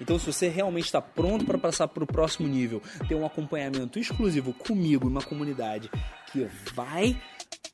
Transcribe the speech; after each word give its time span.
Então, 0.00 0.18
se 0.18 0.26
você 0.26 0.48
realmente 0.48 0.86
está 0.86 1.00
pronto 1.00 1.44
para 1.44 1.58
passar 1.58 1.88
para 1.88 2.04
o 2.04 2.06
próximo 2.06 2.48
nível, 2.48 2.82
ter 3.08 3.14
um 3.14 3.26
acompanhamento 3.26 3.98
exclusivo 3.98 4.52
comigo, 4.52 5.08
uma 5.08 5.22
comunidade 5.22 5.90
que 6.32 6.46
vai 6.74 7.20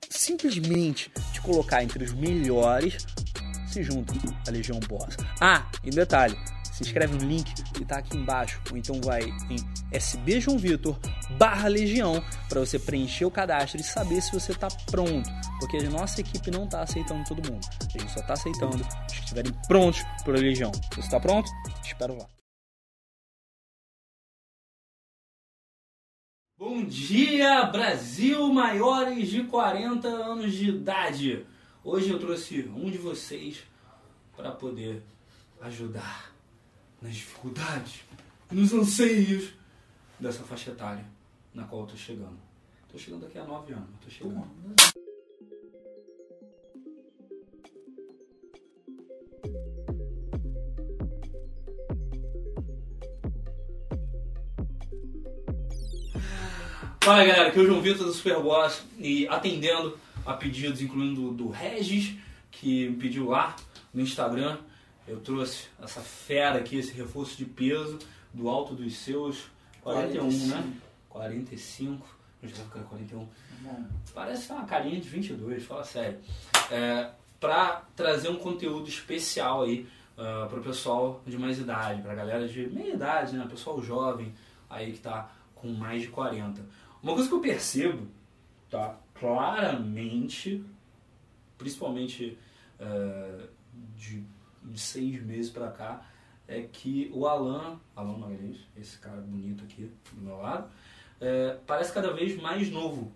simplesmente 0.08 1.10
te 1.32 1.40
colocar 1.40 1.82
entre 1.82 2.04
os 2.04 2.12
melhores, 2.12 3.04
se 3.66 3.82
junta 3.82 4.14
à 4.46 4.50
Legião 4.50 4.78
Boss. 4.80 5.16
Ah, 5.40 5.66
e 5.82 5.90
detalhe, 5.90 6.36
se 6.74 6.82
inscreve 6.82 7.14
no 7.14 7.24
link 7.24 7.54
que 7.72 7.82
está 7.82 7.98
aqui 7.98 8.16
embaixo, 8.16 8.60
ou 8.68 8.76
então 8.76 9.00
vai 9.00 9.22
em 9.22 9.56
SB 9.92 10.40
João 10.40 10.58
Vitor 10.58 10.98
barra 11.38 11.68
Legião 11.68 12.20
para 12.48 12.58
você 12.58 12.80
preencher 12.80 13.24
o 13.24 13.30
cadastro 13.30 13.80
e 13.80 13.84
saber 13.84 14.20
se 14.20 14.32
você 14.32 14.50
está 14.50 14.66
pronto, 14.90 15.30
porque 15.60 15.76
a 15.76 15.90
nossa 15.90 16.20
equipe 16.20 16.50
não 16.50 16.64
está 16.64 16.82
aceitando 16.82 17.22
todo 17.28 17.48
mundo, 17.48 17.64
a 17.80 17.98
gente 17.98 18.12
só 18.12 18.20
está 18.20 18.32
aceitando 18.32 18.76
os 18.76 19.12
que 19.12 19.20
estiverem 19.20 19.52
prontos 19.68 20.02
para 20.24 20.34
Legião. 20.34 20.72
Você 20.92 21.00
está 21.00 21.20
pronto? 21.20 21.48
Espero 21.84 22.18
lá. 22.18 22.28
Bom 26.58 26.84
dia, 26.84 27.64
Brasil, 27.66 28.52
maiores 28.52 29.28
de 29.28 29.44
40 29.44 30.08
anos 30.08 30.52
de 30.52 30.70
idade. 30.70 31.46
Hoje 31.84 32.10
eu 32.10 32.18
trouxe 32.18 32.68
um 32.74 32.90
de 32.90 32.98
vocês 32.98 33.62
para 34.34 34.50
poder 34.50 35.02
ajudar 35.60 36.33
nas 37.04 37.16
dificuldades, 37.16 38.00
nos 38.50 38.72
anseios 38.72 39.50
dessa 40.18 40.42
faixa 40.42 40.70
etária 40.70 41.04
na 41.52 41.64
qual 41.64 41.82
eu 41.82 41.88
tô 41.88 41.96
chegando. 41.96 42.38
Tô 42.90 42.98
chegando 42.98 43.20
daqui 43.20 43.38
a 43.38 43.44
nove 43.44 43.74
anos, 43.74 43.90
tô 44.02 44.08
chegando. 44.08 44.48
Fala 57.02 57.22
galera, 57.22 57.48
aqui 57.48 57.58
é 57.58 57.62
o 57.62 57.66
João 57.66 57.82
Vitor 57.82 58.06
do 58.06 58.14
Superboss 58.14 58.82
e 58.98 59.28
atendendo 59.28 59.98
a 60.24 60.32
pedidos, 60.32 60.80
incluindo 60.80 61.32
do 61.32 61.50
Regis, 61.50 62.16
que 62.50 62.88
me 62.88 62.96
pediu 62.96 63.28
lá 63.28 63.54
no 63.92 64.00
Instagram. 64.00 64.58
Eu 65.06 65.20
trouxe 65.20 65.68
essa 65.82 66.00
fera 66.00 66.58
aqui, 66.58 66.76
esse 66.76 66.92
reforço 66.92 67.36
de 67.36 67.44
peso 67.44 67.98
do 68.32 68.48
alto 68.48 68.74
dos 68.74 68.96
seus 68.96 69.50
41, 69.82 70.20
45. 70.20 70.56
né? 70.56 70.74
45. 71.10 72.16
Eu 72.42 72.48
já 72.48 72.56
tava 72.56 72.84
41. 72.84 73.28
Parece 74.14 74.52
uma 74.52 74.64
carinha 74.64 75.00
de 75.00 75.08
22, 75.08 75.64
fala 75.64 75.84
sério. 75.84 76.18
É, 76.70 77.10
pra 77.38 77.84
trazer 77.94 78.28
um 78.28 78.36
conteúdo 78.36 78.88
especial 78.88 79.62
aí 79.62 79.86
uh, 80.16 80.48
pro 80.48 80.62
pessoal 80.62 81.22
de 81.26 81.38
mais 81.38 81.58
idade, 81.58 82.02
pra 82.02 82.14
galera 82.14 82.48
de 82.48 82.66
meia 82.68 82.94
idade, 82.94 83.36
né? 83.36 83.46
Pessoal 83.48 83.82
jovem 83.82 84.34
aí 84.68 84.92
que 84.92 85.00
tá 85.00 85.30
com 85.54 85.68
mais 85.68 86.02
de 86.02 86.08
40. 86.08 86.62
Uma 87.02 87.12
coisa 87.14 87.28
que 87.28 87.34
eu 87.34 87.40
percebo, 87.40 88.06
tá? 88.70 88.96
Claramente, 89.14 90.64
principalmente 91.58 92.38
uh, 92.80 93.46
de 93.96 94.22
de 94.64 94.80
seis 94.80 95.22
meses 95.22 95.50
para 95.50 95.68
cá 95.68 96.06
é 96.46 96.62
que 96.62 97.10
o 97.14 97.26
Alan, 97.26 97.78
Alan 97.96 98.18
Magalhães, 98.18 98.58
esse 98.76 98.98
cara 98.98 99.20
bonito 99.20 99.64
aqui 99.64 99.90
do 100.12 100.22
meu 100.22 100.36
lado, 100.36 100.68
é, 101.20 101.56
parece 101.66 101.92
cada 101.92 102.12
vez 102.12 102.40
mais 102.40 102.70
novo. 102.70 103.12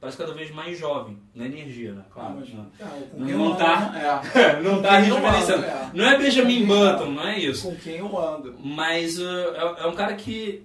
Parece 0.00 0.16
cada 0.16 0.32
vez 0.32 0.52
mais 0.52 0.78
jovem, 0.78 1.18
na 1.34 1.46
energia, 1.46 1.92
né? 1.92 2.04
Claro. 2.12 2.34
Não, 2.36 2.70
é, 2.78 3.34
não, 3.34 3.56
tá, 3.56 4.22
é. 4.32 4.62
não 4.62 4.80
tá 4.80 4.98
rejuvenescendo. 4.98 5.64
É. 5.64 5.90
Não 5.92 6.04
é 6.04 6.16
Benjamin 6.16 6.66
Button, 6.66 7.10
não 7.10 7.26
é 7.26 7.38
isso. 7.40 7.68
Com 7.68 7.74
quem 7.74 7.96
eu 7.96 8.16
ando. 8.16 8.54
Mas 8.62 9.18
uh, 9.18 9.24
é, 9.24 9.82
é, 9.82 9.86
um 9.88 9.94
cara 9.96 10.14
que 10.14 10.62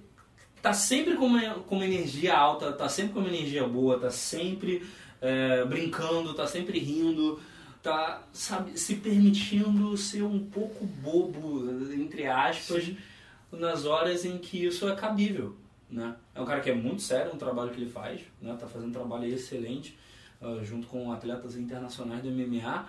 tá 0.62 0.72
sempre 0.72 1.16
com 1.16 1.26
uma, 1.26 1.54
com 1.54 1.74
uma 1.74 1.84
energia 1.84 2.32
alta, 2.36 2.72
tá 2.72 2.88
sempre 2.88 3.12
com 3.12 3.18
uma 3.18 3.28
energia 3.28 3.66
boa, 3.66 3.98
tá 3.98 4.08
sempre 4.08 4.86
é, 5.20 5.64
brincando, 5.64 6.32
tá 6.32 6.46
sempre 6.46 6.78
rindo 6.78 7.40
tá, 7.84 8.26
sabe, 8.32 8.80
se 8.80 8.96
permitindo 8.96 9.94
ser 9.94 10.22
um 10.22 10.46
pouco 10.46 10.86
bobo, 10.86 11.70
entre 11.92 12.26
aspas, 12.26 12.82
Sim. 12.82 12.96
nas 13.52 13.84
horas 13.84 14.24
em 14.24 14.38
que 14.38 14.64
isso 14.64 14.88
é 14.88 14.96
cabível. 14.96 15.54
Né? 15.90 16.16
É 16.34 16.40
um 16.40 16.46
cara 16.46 16.62
que 16.62 16.70
é 16.70 16.74
muito 16.74 17.02
sério 17.02 17.30
no 17.30 17.38
trabalho 17.38 17.70
que 17.70 17.78
ele 17.78 17.90
faz, 17.90 18.22
né? 18.40 18.56
tá 18.58 18.66
fazendo 18.66 18.88
um 18.88 18.92
trabalho 18.92 19.26
excelente 19.26 19.98
uh, 20.40 20.64
junto 20.64 20.86
com 20.86 21.12
atletas 21.12 21.56
internacionais 21.56 22.22
do 22.22 22.30
MMA. 22.30 22.86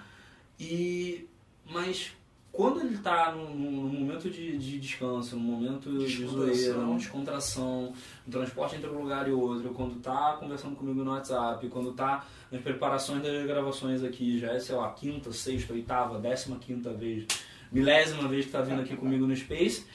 E, 0.57 1.27
mas 1.69 2.13
quando 2.55 2.79
ele 2.79 2.95
está 2.95 3.33
no, 3.33 3.53
no, 3.53 3.99
momento 3.99 4.29
de, 4.29 4.57
de, 4.57 4.79
descanso, 4.79 5.35
no 5.35 5.41
momento 5.41 5.89
de 6.05 6.25
zoeira, 6.25 6.79
uma 6.79 6.97
descontração, 6.97 7.93
no 8.25 8.31
transporte 8.31 8.77
entre 8.77 8.89
um 8.89 9.01
lugar 9.01 9.27
e 9.27 9.31
outro, 9.31 9.73
quando 9.73 9.97
está 9.97 10.37
conversando 10.39 10.75
comigo 10.75 11.03
no 11.03 11.11
WhatsApp, 11.11 11.67
quando 11.67 11.91
está 11.91 12.25
nas 12.49 12.61
preparações 12.61 13.21
das 13.21 13.45
gravações 13.45 14.03
aqui, 14.03 14.39
já 14.39 14.53
é, 14.53 14.59
sei 14.59 14.73
lá, 14.73 14.89
quinta, 14.93 15.33
sexta, 15.33 15.73
oitava, 15.73 16.17
décima 16.17 16.57
quinta 16.57 16.93
vez, 16.93 17.27
milésima 17.69 18.27
vez 18.29 18.45
que 18.45 18.49
está 18.49 18.61
vindo 18.61 18.81
aqui 18.81 18.95
comigo 18.95 19.27
no 19.27 19.35
Space, 19.35 19.85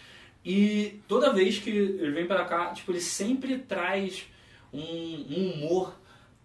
e 0.45 1.01
toda 1.09 1.33
vez 1.33 1.59
que 1.59 1.71
ele 1.71 2.13
vem 2.13 2.27
para 2.27 2.45
cá, 2.45 2.73
tipo, 2.75 2.93
ele 2.93 3.01
sempre 3.01 3.57
traz 3.59 4.27
um, 4.71 4.81
um 4.81 5.53
humor 5.53 5.95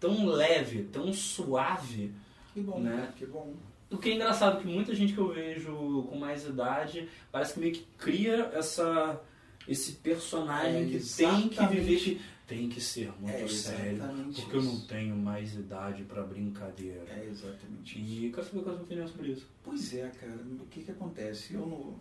tão 0.00 0.26
leve, 0.26 0.84
tão 0.84 1.12
suave. 1.12 2.12
Que 2.54 2.60
bom, 2.60 2.80
né? 2.80 3.12
Que 3.16 3.26
bom. 3.26 3.54
O 3.90 3.98
que 3.98 4.10
é 4.10 4.14
engraçado 4.14 4.60
que 4.60 4.66
muita 4.66 4.94
gente 4.94 5.12
que 5.12 5.18
eu 5.18 5.32
vejo 5.32 6.06
com 6.08 6.18
mais 6.18 6.44
idade 6.44 7.08
parece 7.30 7.54
que 7.54 7.60
meio 7.60 7.72
que 7.72 7.86
cria 7.98 8.50
essa 8.52 9.20
esse 9.68 9.92
personagem 9.92 10.84
é, 10.84 10.98
que 10.98 11.16
tem 11.16 11.48
que 11.48 11.66
viver 11.66 11.98
que 11.98 12.20
tem 12.46 12.68
que 12.68 12.80
ser 12.80 13.12
muito 13.18 13.34
é 13.34 13.48
sério 13.48 13.98
porque 14.34 14.40
isso. 14.40 14.50
eu 14.52 14.62
não 14.62 14.80
tenho 14.82 15.16
mais 15.16 15.54
idade 15.54 16.04
para 16.04 16.22
brincadeira. 16.22 17.04
É 17.08 17.26
exatamente. 17.28 17.98
E 17.98 18.30
quero 18.32 18.46
saber 18.46 18.62
qual 18.62 18.70
é 18.70 18.74
a 18.74 18.76
sua 18.76 18.84
opinião 18.84 19.08
sobre 19.08 19.32
isso. 19.32 19.46
Pois 19.64 19.94
é, 19.94 20.08
cara. 20.08 20.38
O 20.60 20.66
que 20.66 20.82
que 20.82 20.90
acontece? 20.92 21.54
Eu 21.54 21.66
não 21.66 21.96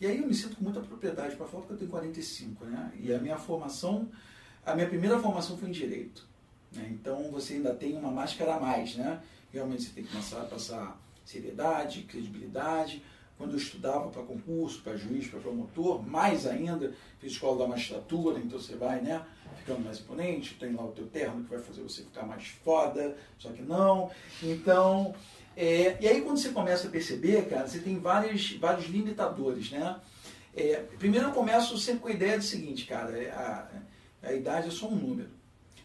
e 0.00 0.06
aí 0.06 0.18
eu 0.18 0.26
me 0.26 0.34
sinto 0.34 0.56
com 0.56 0.64
muita 0.64 0.80
propriedade 0.80 1.36
para 1.36 1.46
falar 1.46 1.62
porque 1.62 1.74
eu 1.74 1.78
tenho 1.78 1.90
45, 1.90 2.64
né? 2.64 2.92
E 2.98 3.12
a 3.12 3.18
minha 3.18 3.38
formação, 3.38 4.08
a 4.64 4.74
minha 4.74 4.88
primeira 4.88 5.18
formação 5.18 5.56
foi 5.56 5.68
em 5.68 5.72
direito. 5.72 6.26
Né? 6.72 6.88
Então 6.90 7.30
você 7.30 7.54
ainda 7.54 7.74
tem 7.74 7.96
uma 7.96 8.10
máscara 8.10 8.56
a 8.56 8.60
mais, 8.60 8.96
né? 8.96 9.22
Realmente 9.52 9.84
você 9.84 9.90
tem 9.92 10.04
que 10.04 10.10
começar 10.10 10.42
a 10.42 10.44
passar 10.44 11.00
seriedade, 11.24 12.02
credibilidade. 12.02 13.02
Quando 13.36 13.52
eu 13.52 13.58
estudava 13.58 14.10
para 14.10 14.22
concurso, 14.22 14.80
para 14.80 14.96
juiz, 14.96 15.26
para 15.26 15.40
promotor, 15.40 16.00
mais 16.02 16.46
ainda, 16.46 16.92
fiz 17.18 17.32
escola 17.32 17.58
da 17.58 17.68
magistratura, 17.68 18.38
então 18.38 18.60
você 18.60 18.76
vai, 18.76 19.00
né, 19.00 19.24
ficando 19.58 19.80
mais 19.80 19.98
imponente, 19.98 20.54
tem 20.54 20.72
lá 20.72 20.84
o 20.84 20.92
teu 20.92 21.06
terno 21.06 21.42
que 21.42 21.50
vai 21.50 21.58
fazer 21.58 21.82
você 21.82 22.02
ficar 22.02 22.24
mais 22.24 22.46
foda, 22.46 23.16
só 23.36 23.50
que 23.50 23.62
não. 23.62 24.10
Então, 24.40 25.14
é, 25.56 25.96
e 26.00 26.06
aí 26.06 26.20
quando 26.20 26.38
você 26.38 26.50
começa 26.50 26.86
a 26.86 26.90
perceber, 26.90 27.48
cara, 27.48 27.66
você 27.66 27.80
tem 27.80 27.98
vários, 27.98 28.52
vários 28.52 28.86
limitadores, 28.86 29.70
né? 29.72 29.96
É, 30.56 30.76
primeiro 30.98 31.26
eu 31.26 31.32
começo 31.32 31.76
sempre 31.76 32.02
com 32.02 32.08
a 32.08 32.12
ideia 32.12 32.38
do 32.38 32.44
seguinte, 32.44 32.86
cara, 32.86 33.18
é, 33.18 33.30
a, 33.30 33.68
a 34.22 34.32
idade 34.32 34.68
é 34.68 34.70
só 34.70 34.86
um 34.86 34.94
número. 34.94 35.30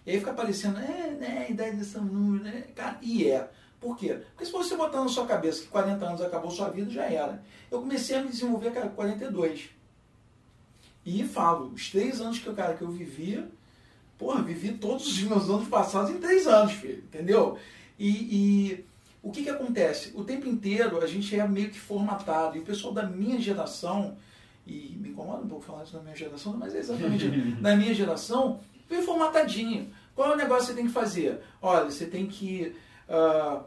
E 0.05 0.11
aí 0.11 0.19
fica 0.19 0.31
aparecendo, 0.31 0.77
é, 0.79 1.11
né, 1.11 1.45
a 1.47 1.51
idade 1.51 1.81
é 1.81 1.83
só 1.83 1.99
um 1.99 2.03
número, 2.05 2.43
né? 2.43 2.65
Cara, 2.75 2.99
e 3.01 3.27
é. 3.27 3.49
Por 3.79 3.97
quê? 3.97 4.19
Porque 4.31 4.45
se 4.45 4.51
você 4.51 4.75
botar 4.75 5.01
na 5.01 5.07
sua 5.07 5.25
cabeça 5.25 5.61
que 5.61 5.67
40 5.67 6.05
anos 6.05 6.21
acabou 6.21 6.51
sua 6.51 6.69
vida, 6.69 6.89
já 6.91 7.05
era. 7.05 7.41
Eu 7.71 7.79
comecei 7.79 8.17
a 8.17 8.21
me 8.21 8.29
desenvolver, 8.29 8.71
cara, 8.71 8.89
com 8.89 8.95
42. 8.95 9.69
E 11.05 11.23
falo, 11.23 11.71
os 11.73 11.89
três 11.89 12.19
anos 12.19 12.39
que 12.39 12.47
eu, 12.47 12.53
cara, 12.53 12.73
que 12.73 12.81
eu 12.81 12.91
vivia, 12.91 13.47
porra, 14.17 14.43
vivi 14.43 14.73
todos 14.73 15.07
os 15.07 15.23
meus 15.23 15.49
anos 15.49 15.67
passados 15.67 16.11
em 16.11 16.19
três 16.19 16.45
anos, 16.45 16.73
filho, 16.73 16.97
entendeu? 16.97 17.57
E, 17.97 18.09
e 18.09 18.85
o 19.23 19.31
que, 19.31 19.43
que 19.43 19.49
acontece? 19.49 20.11
O 20.13 20.23
tempo 20.23 20.47
inteiro 20.47 21.01
a 21.01 21.07
gente 21.07 21.37
é 21.37 21.47
meio 21.47 21.69
que 21.69 21.79
formatado. 21.79 22.57
E 22.57 22.59
o 22.59 22.63
pessoal 22.63 22.93
da 22.93 23.03
minha 23.03 23.39
geração, 23.39 24.17
e 24.67 24.97
me 24.99 25.09
incomoda 25.09 25.43
um 25.43 25.47
pouco 25.47 25.63
falar 25.63 25.83
isso 25.83 25.93
da 25.93 26.01
minha 26.01 26.15
geração, 26.15 26.53
mas 26.57 26.75
é 26.75 26.79
exatamente 26.79 27.29
da 27.61 27.75
minha 27.75 27.93
geração, 27.93 28.59
veio 28.89 29.03
formatadinho. 29.03 29.89
Qual 30.13 30.31
é 30.31 30.33
o 30.33 30.37
negócio 30.37 30.67
que 30.67 30.71
você 30.71 30.75
tem 30.75 30.87
que 30.87 30.93
fazer? 30.93 31.39
Olha, 31.61 31.89
você 31.89 32.05
tem 32.05 32.27
que 32.27 32.75
uh, 33.07 33.63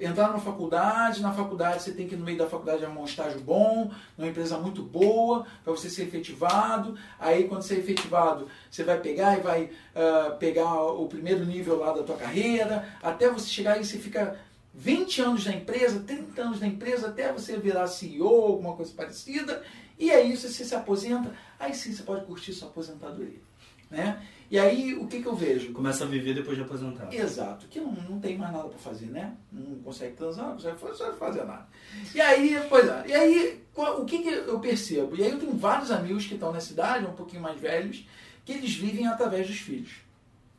entrar 0.00 0.28
numa 0.28 0.40
faculdade, 0.40 1.20
na 1.20 1.32
faculdade 1.32 1.82
você 1.82 1.92
tem 1.92 2.08
que, 2.08 2.16
no 2.16 2.24
meio 2.24 2.38
da 2.38 2.48
faculdade, 2.48 2.84
arrumar 2.84 3.02
um 3.02 3.04
estágio 3.04 3.40
bom, 3.40 3.90
numa 4.16 4.28
empresa 4.28 4.58
muito 4.58 4.82
boa, 4.82 5.46
para 5.62 5.72
você 5.72 5.90
ser 5.90 6.04
efetivado. 6.04 6.96
Aí, 7.18 7.44
quando 7.44 7.62
você 7.62 7.74
é 7.74 7.78
efetivado, 7.78 8.48
você 8.70 8.82
vai 8.82 8.98
pegar 8.98 9.38
e 9.38 9.40
vai 9.40 9.64
uh, 9.64 10.36
pegar 10.38 10.82
o 10.82 11.06
primeiro 11.06 11.44
nível 11.44 11.78
lá 11.78 11.92
da 11.92 12.02
tua 12.02 12.16
carreira, 12.16 12.88
até 13.02 13.30
você 13.30 13.46
chegar 13.46 13.80
e 13.80 13.84
você 13.84 13.98
fica 13.98 14.38
20 14.72 15.22
anos 15.22 15.46
na 15.46 15.52
empresa, 15.52 16.00
30 16.00 16.42
anos 16.42 16.60
na 16.60 16.66
empresa, 16.66 17.08
até 17.08 17.32
você 17.32 17.56
virar 17.56 17.86
CEO, 17.86 18.46
alguma 18.46 18.74
coisa 18.74 18.92
parecida, 18.96 19.62
e 19.98 20.10
aí 20.10 20.34
você 20.36 20.48
se 20.48 20.74
aposenta, 20.74 21.34
aí 21.58 21.74
sim 21.74 21.92
você 21.92 22.02
pode 22.02 22.24
curtir 22.24 22.52
sua 22.54 22.68
aposentadoria. 22.68 23.49
Né? 23.90 24.22
E 24.50 24.58
aí, 24.58 24.94
o 24.94 25.06
que, 25.06 25.22
que 25.22 25.28
eu 25.28 25.34
vejo? 25.34 25.72
Começa 25.72 26.04
a 26.04 26.06
viver 26.08 26.34
depois 26.34 26.56
de 26.56 26.62
aposentar. 26.64 27.12
Exato, 27.12 27.66
que 27.68 27.78
não, 27.78 27.92
não 27.92 28.18
tem 28.18 28.36
mais 28.36 28.52
nada 28.52 28.68
para 28.68 28.78
fazer, 28.78 29.06
né? 29.06 29.36
Não 29.52 29.76
consegue 29.76 30.16
transar, 30.16 30.48
não 30.48 30.76
consegue 30.76 31.16
fazer 31.16 31.44
nada. 31.44 31.68
E 32.12 32.20
aí, 32.20 32.60
pois 32.68 32.88
é, 32.88 33.04
e 33.06 33.12
aí, 33.12 33.62
o 33.76 34.04
que, 34.04 34.18
que 34.18 34.28
eu 34.28 34.58
percebo? 34.58 35.14
E 35.16 35.22
aí 35.22 35.30
eu 35.30 35.38
tenho 35.38 35.56
vários 35.56 35.92
amigos 35.92 36.26
que 36.26 36.34
estão 36.34 36.52
nessa 36.52 36.72
idade, 36.72 37.06
um 37.06 37.12
pouquinho 37.12 37.42
mais 37.42 37.60
velhos, 37.60 38.04
que 38.44 38.52
eles 38.52 38.74
vivem 38.74 39.06
através 39.06 39.46
dos 39.46 39.58
filhos. 39.58 39.92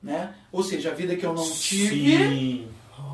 Né? 0.01 0.35
Ou 0.51 0.63
seja, 0.63 0.91
a 0.91 0.95
vida 0.95 1.15
que 1.17 1.25
eu 1.25 1.33
não 1.33 1.43
tive 1.43 2.17
Sim. 2.17 2.67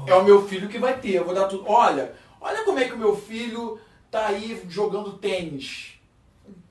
é 0.06 0.14
o 0.14 0.24
meu 0.24 0.48
filho 0.48 0.70
que 0.70 0.78
vai 0.78 1.00
ter. 1.00 1.16
Eu 1.16 1.26
vou 1.26 1.34
dar 1.34 1.48
tudo. 1.48 1.66
Olha, 1.68 2.14
olha 2.40 2.64
como 2.64 2.80
é 2.80 2.86
que 2.86 2.94
o 2.94 2.98
meu 2.98 3.16
filho 3.16 3.80
tá 4.12 4.28
aí 4.28 4.62
jogando 4.70 5.18
tênis. 5.18 6.00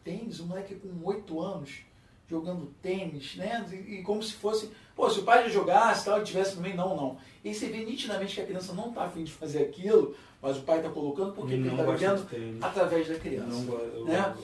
Tênis, 0.05 0.39
um 0.39 0.47
moleque 0.47 0.77
com 0.77 0.89
8 1.05 1.41
anos 1.41 1.86
jogando 2.29 2.73
tênis, 2.83 3.37
né? 3.37 3.65
E, 3.71 3.97
e, 3.97 4.03
como 4.03 4.23
se 4.23 4.35
fosse, 4.35 4.71
pô, 4.95 5.09
se 5.09 5.21
o 5.21 5.23
pai 5.23 5.45
já 5.45 5.49
jogasse, 5.49 6.05
tal, 6.05 6.21
e 6.21 6.25
tivesse 6.25 6.57
também, 6.57 6.75
não, 6.75 6.97
não. 6.97 7.17
E 7.45 7.55
você 7.55 7.67
vê 7.69 7.85
nitidamente 7.85 8.35
que 8.35 8.41
a 8.41 8.47
criança 8.47 8.73
não 8.73 8.89
está 8.89 9.05
afim 9.05 9.25
de 9.25 9.33
fazer 9.33 9.63
aquilo, 9.63 10.15
mas 10.43 10.57
o 10.59 10.63
pai 10.63 10.79
está 10.79 10.91
colocando 10.91 11.33
porque 11.33 11.55
ele 11.55 11.69
está 11.69 11.83
vivendo 11.83 12.27
através 12.61 13.09
da 13.09 13.15
criança. 13.15 13.49
Não, 13.49 14.05
né? 14.05 14.35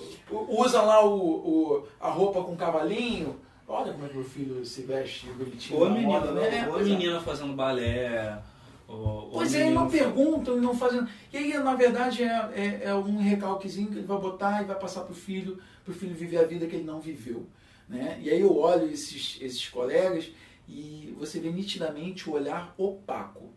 Usa 0.48 0.80
lá 0.82 1.04
o, 1.04 1.18
o, 1.18 1.88
a 2.00 2.08
roupa 2.08 2.42
com 2.42 2.56
cavalinho. 2.56 3.36
Olha 3.66 3.92
como 3.92 4.04
é 4.04 4.08
que 4.08 4.16
meu 4.16 4.24
filho 4.24 4.64
se 4.64 4.82
veste 4.82 5.26
bonitinho. 5.30 5.80
Ou 5.80 5.86
a 5.86 5.90
menina, 5.90 6.20
moda, 6.20 6.32
né? 6.32 6.68
ou 6.68 6.76
a 6.76 6.80
é. 6.80 6.84
menina 6.84 7.20
fazendo 7.20 7.54
balé. 7.54 8.38
Ou, 8.86 9.30
pois 9.32 9.54
é, 9.54 9.68
e 9.68 9.70
não 9.70 9.88
perguntam 9.88 10.58
e 10.58 10.60
não 10.60 10.74
fazem. 10.74 11.06
E 11.32 11.38
aí, 11.38 11.56
na 11.58 11.74
verdade, 11.74 12.22
é, 12.22 12.50
é, 12.54 12.80
é 12.84 12.94
um 12.94 13.18
recalquezinho 13.18 13.88
que 13.88 13.98
ele 13.98 14.06
vai 14.06 14.18
botar 14.18 14.62
e 14.62 14.66
vai 14.66 14.78
passar 14.78 15.02
para 15.02 15.12
o 15.12 15.14
filho, 15.14 15.58
para 15.84 15.92
o 15.92 15.94
filho 15.94 16.14
viver 16.14 16.38
a 16.38 16.44
vida 16.44 16.66
que 16.66 16.76
ele 16.76 16.84
não 16.84 17.00
viveu. 17.00 17.46
Né? 17.88 18.18
E 18.22 18.30
aí 18.30 18.40
eu 18.40 18.56
olho 18.56 18.90
esses, 18.90 19.38
esses 19.40 19.68
colegas 19.68 20.30
e 20.68 21.14
você 21.18 21.40
vê 21.40 21.50
nitidamente 21.50 22.28
o 22.28 22.34
olhar 22.34 22.74
opaco. 22.78 23.50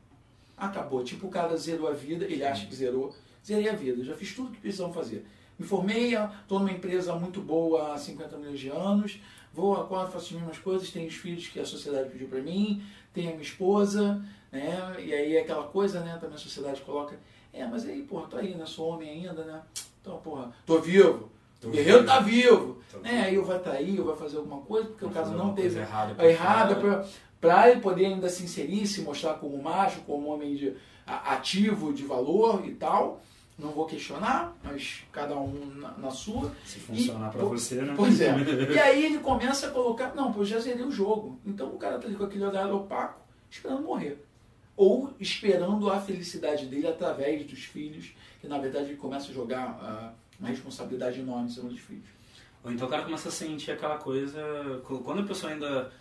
Acabou. 0.57 1.03
Tipo, 1.03 1.27
o 1.27 1.29
cara 1.29 1.55
zerou 1.57 1.87
a 1.87 1.93
vida, 1.93 2.25
ele 2.25 2.43
acha 2.43 2.65
que 2.65 2.75
zerou. 2.75 3.13
Zerei 3.45 3.69
a 3.69 3.73
vida, 3.73 4.03
já 4.03 4.15
fiz 4.15 4.33
tudo 4.33 4.51
que 4.51 4.59
precisavam 4.59 4.93
fazer. 4.93 5.25
Me 5.57 5.65
formei, 5.65 6.15
estou 6.15 6.59
numa 6.59 6.71
empresa 6.71 7.15
muito 7.15 7.41
boa 7.41 7.93
há 7.93 7.97
50 7.97 8.37
milhões 8.37 8.59
de 8.59 8.69
anos, 8.69 9.19
vou, 9.53 9.79
acordo, 9.79 10.11
faço 10.11 10.25
as 10.25 10.31
mesmas 10.31 10.57
coisas, 10.57 10.89
tenho 10.89 11.07
os 11.07 11.15
filhos 11.15 11.47
que 11.47 11.59
a 11.59 11.65
sociedade 11.65 12.09
pediu 12.09 12.27
para 12.27 12.41
mim, 12.41 12.83
tenho 13.13 13.29
a 13.29 13.31
minha 13.31 13.43
esposa, 13.43 14.21
né? 14.51 14.95
E 14.99 15.13
aí 15.13 15.37
é 15.37 15.41
aquela 15.41 15.67
coisa, 15.67 16.01
né? 16.01 16.17
Também 16.19 16.35
a 16.35 16.39
sociedade 16.39 16.81
coloca, 16.81 17.17
é, 17.53 17.65
mas 17.65 17.85
aí, 17.85 18.01
porra, 18.01 18.27
tô 18.27 18.37
aí, 18.37 18.53
né? 18.53 18.65
Sou 18.65 18.89
homem 18.89 19.09
ainda, 19.09 19.45
né? 19.45 19.61
Então, 20.01 20.17
porra, 20.19 20.53
tô 20.65 20.79
vivo, 20.79 21.31
o 21.63 21.69
guerreiro 21.69 22.01
está 22.01 22.19
vivo. 22.19 22.81
né? 23.01 23.23
Aí 23.25 23.35
eu 23.35 23.45
vai 23.45 23.59
trair, 23.59 23.99
ou 23.99 24.05
vai 24.07 24.15
fazer 24.15 24.37
alguma 24.37 24.61
coisa, 24.61 24.87
porque 24.89 25.05
o 25.05 25.09
caso 25.09 25.31
não 25.33 25.53
teve 25.53 25.79
errada, 25.79 26.25
errada 26.25 27.05
para 27.41 27.69
ele 27.69 27.81
poder 27.81 28.05
ainda 28.07 28.29
se 28.29 28.43
inserir, 28.43 28.87
se 28.87 29.01
mostrar 29.01 29.35
como 29.35 29.61
macho, 29.61 30.01
como 30.01 30.29
homem 30.29 30.55
de, 30.55 30.73
ativo, 31.05 31.93
de 31.93 32.03
valor 32.03 32.65
e 32.65 32.73
tal. 32.73 33.21
Não 33.57 33.69
vou 33.69 33.85
questionar, 33.85 34.53
mas 34.61 35.03
cada 35.13 35.37
um 35.37 35.73
na, 35.75 35.91
na 35.97 36.11
sua. 36.11 36.51
Se 36.65 36.77
funcionar 36.77 37.31
para 37.31 37.45
você, 37.45 37.75
né? 37.81 37.93
Pois 37.95 38.19
é. 38.19 38.35
e 38.73 38.77
aí 38.79 39.05
ele 39.05 39.19
começa 39.19 39.67
a 39.67 39.71
colocar, 39.71 40.13
não, 40.13 40.33
pô, 40.33 40.43
já 40.43 40.59
zerei 40.59 40.83
o 40.83 40.91
jogo. 40.91 41.39
Então 41.45 41.69
o 41.69 41.77
cara 41.77 41.97
tá 41.97 42.05
ali 42.05 42.17
com 42.17 42.25
aquele 42.25 42.43
olhar 42.43 42.69
opaco, 42.73 43.21
esperando 43.49 43.83
morrer. 43.83 44.25
Ou 44.75 45.13
esperando 45.21 45.89
a 45.89 46.01
felicidade 46.01 46.65
dele 46.65 46.87
através 46.87 47.45
dos 47.45 47.59
filhos, 47.59 48.13
que 48.41 48.47
na 48.47 48.57
verdade 48.57 48.87
ele 48.87 48.97
começa 48.97 49.31
a 49.31 49.33
jogar. 49.33 50.13
Uma 50.39 50.49
responsabilidade 50.49 51.19
enorme 51.19 51.49
sobre 51.49 51.73
os 51.73 51.79
filhos. 51.79 52.15
Ou 52.65 52.71
então 52.71 52.87
o 52.87 52.89
cara 52.89 53.03
começa 53.03 53.29
a 53.29 53.31
sentir 53.31 53.71
aquela 53.71 53.97
coisa. 53.97 54.41
Quando 54.83 55.21
a 55.21 55.23
pessoa 55.23 55.53
ainda. 55.53 55.91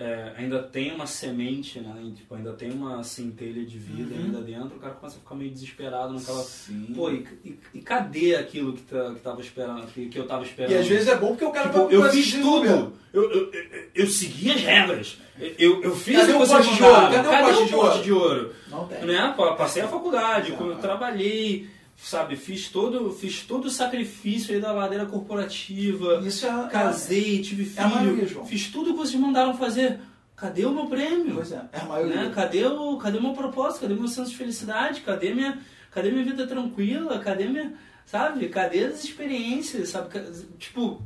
É, 0.00 0.32
ainda 0.36 0.62
tem 0.62 0.94
uma 0.94 1.08
semente, 1.08 1.80
né? 1.80 2.12
Tipo, 2.14 2.36
ainda 2.36 2.52
tem 2.52 2.70
uma 2.70 3.02
centelha 3.02 3.66
de 3.66 3.76
vida 3.76 4.14
uhum. 4.14 4.26
ainda 4.26 4.40
dentro, 4.42 4.76
o 4.76 4.78
cara 4.78 4.94
começa 4.94 5.16
a 5.16 5.18
ficar 5.18 5.34
meio 5.34 5.50
desesperado 5.50 6.14
naquela. 6.14 6.40
Sim. 6.44 6.92
Pô, 6.94 7.10
e, 7.10 7.26
e, 7.44 7.58
e, 7.74 7.80
cadê 7.80 8.36
aquilo 8.36 8.74
que, 8.74 8.82
tá, 8.82 9.12
que, 9.12 9.18
tava 9.18 9.40
esperando, 9.40 9.88
que, 9.88 10.08
que 10.08 10.16
eu 10.16 10.24
tava 10.24 10.44
esperando? 10.44 10.70
E 10.70 10.76
às 10.76 10.86
vezes 10.86 11.08
é 11.08 11.16
bom 11.16 11.30
porque 11.30 11.44
o 11.44 11.50
cara 11.50 11.68
tipo, 11.68 11.90
Eu 11.90 12.08
fiz 12.12 12.32
tudo! 12.32 12.92
Eu, 13.12 13.32
eu, 13.32 13.52
eu, 13.52 13.88
eu, 13.92 14.06
segui 14.06 14.52
as 14.52 14.60
regras. 14.60 15.18
Eu, 15.58 15.82
eu 15.82 15.96
fiz 15.96 16.16
Cadê 16.16 16.32
o 16.32 16.46
pote 16.46 16.76
de 16.76 16.82
ouro? 16.84 17.10
Cadê, 17.10 17.28
Cadê 17.28 17.52
o 17.52 17.68
pote 17.68 18.02
de 18.04 18.12
ouro? 18.12 18.54
Não 18.68 18.86
tem. 18.86 19.04
Né? 19.04 19.34
Passei 19.36 19.82
a 19.82 19.88
faculdade, 19.88 20.52
quando 20.52 20.74
eu 20.74 20.78
trabalhei 20.78 21.68
sabe, 21.98 22.36
fiz 22.36 22.68
todo, 22.68 23.12
fiz 23.12 23.42
todo 23.42 23.66
o 23.66 23.70
sacrifício 23.70 24.54
aí 24.54 24.60
da 24.60 24.72
ladeira 24.72 25.04
corporativa, 25.04 26.22
Isso 26.24 26.46
é, 26.46 26.68
casei, 26.68 27.42
tive 27.42 27.64
filho, 27.64 27.80
é 27.80 27.82
a 27.82 27.88
maioria, 27.88 28.44
fiz 28.44 28.68
tudo 28.68 28.92
que 28.92 28.98
vocês 28.98 29.20
mandaram 29.20 29.54
fazer. 29.54 30.00
Cadê 30.36 30.64
o 30.64 30.72
meu 30.72 30.86
prêmio? 30.86 31.34
Pois 31.34 31.50
é, 31.50 31.68
é 31.72 31.80
a 31.80 31.84
maioria. 31.84 32.14
Né? 32.14 32.32
Cadê 32.32 32.64
o, 32.64 32.96
cadê 32.96 33.18
o 33.18 33.22
meu 33.22 33.32
propósito? 33.32 33.80
Cadê 33.80 33.94
o 33.94 33.98
meu 33.98 34.06
senso 34.06 34.30
de 34.30 34.36
felicidade? 34.36 35.00
Cadê 35.00 35.34
minha, 35.34 35.58
cadê 35.90 36.12
minha 36.12 36.24
vida 36.24 36.46
tranquila? 36.46 37.18
Cadê 37.18 37.48
minha, 37.48 37.74
sabe? 38.06 38.48
Cadê 38.48 38.84
as 38.84 39.02
experiências, 39.02 39.88
sabe? 39.88 40.08
Tipo, 40.56 41.02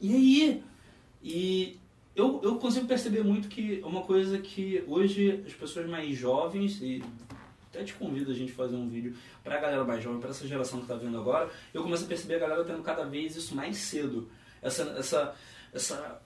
e 0.00 0.14
aí? 0.14 0.62
E 1.20 1.76
eu, 2.14 2.40
eu 2.44 2.54
consigo 2.56 2.86
perceber 2.86 3.24
muito 3.24 3.48
que 3.48 3.82
uma 3.84 4.02
coisa 4.02 4.38
que 4.38 4.84
hoje 4.86 5.42
as 5.44 5.52
pessoas 5.52 5.88
mais 5.88 6.16
jovens, 6.16 6.80
e 6.80 7.02
até 7.76 7.84
te 7.84 7.94
convido 7.94 8.30
a 8.30 8.34
gente 8.34 8.52
fazer 8.52 8.76
um 8.76 8.88
vídeo 8.88 9.14
para 9.44 9.56
a 9.56 9.60
galera 9.60 9.84
mais 9.84 10.02
jovem, 10.02 10.18
para 10.18 10.30
essa 10.30 10.46
geração 10.46 10.78
que 10.78 10.86
está 10.86 10.96
vindo 10.96 11.18
agora, 11.18 11.50
eu 11.74 11.82
começo 11.82 12.04
a 12.04 12.08
perceber 12.08 12.36
a 12.36 12.38
galera 12.38 12.64
tendo 12.64 12.82
cada 12.82 13.04
vez 13.04 13.36
isso 13.36 13.54
mais 13.54 13.76
cedo. 13.76 14.28
Essa, 14.62 14.82
essa, 14.98 15.34
essa 15.72 16.22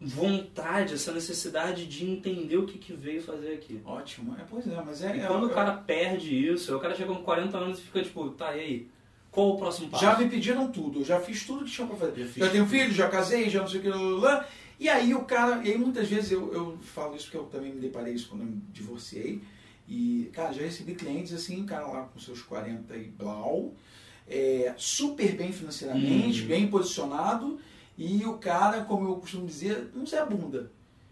vontade, 0.00 0.94
essa 0.94 1.12
necessidade 1.12 1.86
de 1.86 2.04
entender 2.04 2.56
o 2.56 2.66
que, 2.66 2.78
que 2.78 2.92
veio 2.92 3.22
fazer 3.22 3.52
aqui. 3.52 3.80
Ótimo, 3.84 4.34
é, 4.38 4.44
pois 4.48 4.66
é, 4.66 4.82
mas 4.84 5.02
é... 5.02 5.16
E 5.16 5.20
é, 5.20 5.26
quando 5.26 5.48
é, 5.48 5.50
o 5.50 5.54
cara 5.54 5.72
perde 5.74 6.34
isso, 6.34 6.74
o 6.74 6.80
cara 6.80 6.94
chega 6.94 7.14
com 7.14 7.22
40 7.22 7.56
anos 7.58 7.78
e 7.78 7.82
fica 7.82 8.02
tipo, 8.02 8.30
tá, 8.30 8.56
e 8.56 8.60
aí? 8.60 8.90
Qual 9.30 9.50
o 9.50 9.58
próximo 9.58 9.88
passo? 9.88 10.04
Já 10.04 10.18
me 10.18 10.28
pediram 10.28 10.70
tudo, 10.70 11.00
eu 11.00 11.04
já 11.04 11.20
fiz 11.20 11.46
tudo 11.46 11.64
que 11.64 11.70
tinha 11.70 11.86
para 11.86 11.96
fazer. 11.96 12.26
Já, 12.26 12.46
já 12.46 12.50
tenho 12.50 12.66
filho, 12.66 12.92
já 12.92 13.08
casei, 13.08 13.48
já 13.48 13.60
não 13.60 13.68
sei 13.68 13.80
o 13.80 13.82
que, 13.82 13.88
lá. 13.88 14.46
E 14.78 14.88
aí 14.88 15.14
o 15.14 15.24
cara, 15.24 15.62
e 15.64 15.70
aí 15.70 15.78
muitas 15.78 16.08
vezes 16.08 16.32
eu, 16.32 16.52
eu 16.52 16.78
falo 16.82 17.14
isso 17.14 17.26
porque 17.26 17.36
eu 17.38 17.44
também 17.44 17.72
me 17.72 17.80
deparei 17.80 18.12
isso 18.12 18.28
quando 18.28 18.42
eu 18.42 18.48
me 18.48 18.60
divorciei. 18.72 19.40
E, 19.88 20.30
cara, 20.32 20.52
já 20.52 20.62
recebi 20.62 20.94
clientes 20.94 21.32
assim, 21.32 21.64
cara 21.64 21.86
lá 21.86 22.02
com 22.02 22.18
seus 22.18 22.42
40 22.42 22.96
e 22.96 23.04
blau, 23.04 23.72
é, 24.28 24.72
super 24.76 25.34
bem 25.36 25.52
financeiramente, 25.52 26.42
uhum. 26.42 26.48
bem 26.48 26.68
posicionado, 26.68 27.58
e 27.98 28.24
o 28.24 28.34
cara, 28.34 28.82
como 28.82 29.08
eu 29.08 29.16
costumo 29.16 29.46
dizer, 29.46 29.90
não 29.94 30.06
sei 30.06 30.18
a 30.18 30.26
bunda. 30.26 30.70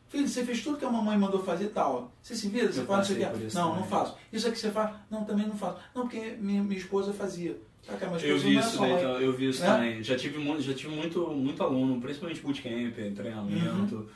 Filho, 0.08 0.26
você 0.26 0.44
fez 0.44 0.62
tudo 0.62 0.76
que 0.76 0.84
a 0.84 0.90
mamãe 0.90 1.16
mandou 1.16 1.42
fazer 1.42 1.68
tal. 1.68 2.10
Você 2.20 2.34
se 2.34 2.48
vira, 2.48 2.72
você 2.72 2.82
faz 2.82 3.08
isso 3.08 3.22
aqui. 3.22 3.54
Não, 3.54 3.76
não 3.76 3.84
faço. 3.84 4.16
Isso 4.32 4.48
aqui 4.48 4.58
você 4.58 4.70
faz? 4.70 4.96
Não, 5.08 5.24
também 5.24 5.46
não 5.46 5.56
faço. 5.56 5.78
Não, 5.94 6.02
porque 6.02 6.36
minha, 6.40 6.64
minha 6.64 6.78
esposa 6.78 7.12
fazia. 7.12 7.56
Tá, 7.86 7.94
eu 8.20 8.38
vi 8.38 8.56
isso, 8.56 8.78
daí, 8.78 8.92
então, 8.92 9.20
eu 9.20 9.32
vi 9.32 9.48
isso 9.48 9.60
né? 9.62 9.66
também. 9.66 10.02
Já 10.02 10.16
tive, 10.16 10.38
muito, 10.38 10.62
já 10.62 10.74
tive 10.74 10.94
muito, 10.94 11.28
muito 11.28 11.62
aluno, 11.62 12.00
principalmente 12.00 12.40
bootcamp, 12.40 12.94
treinamento. 13.14 13.96
Uhum 13.96 14.08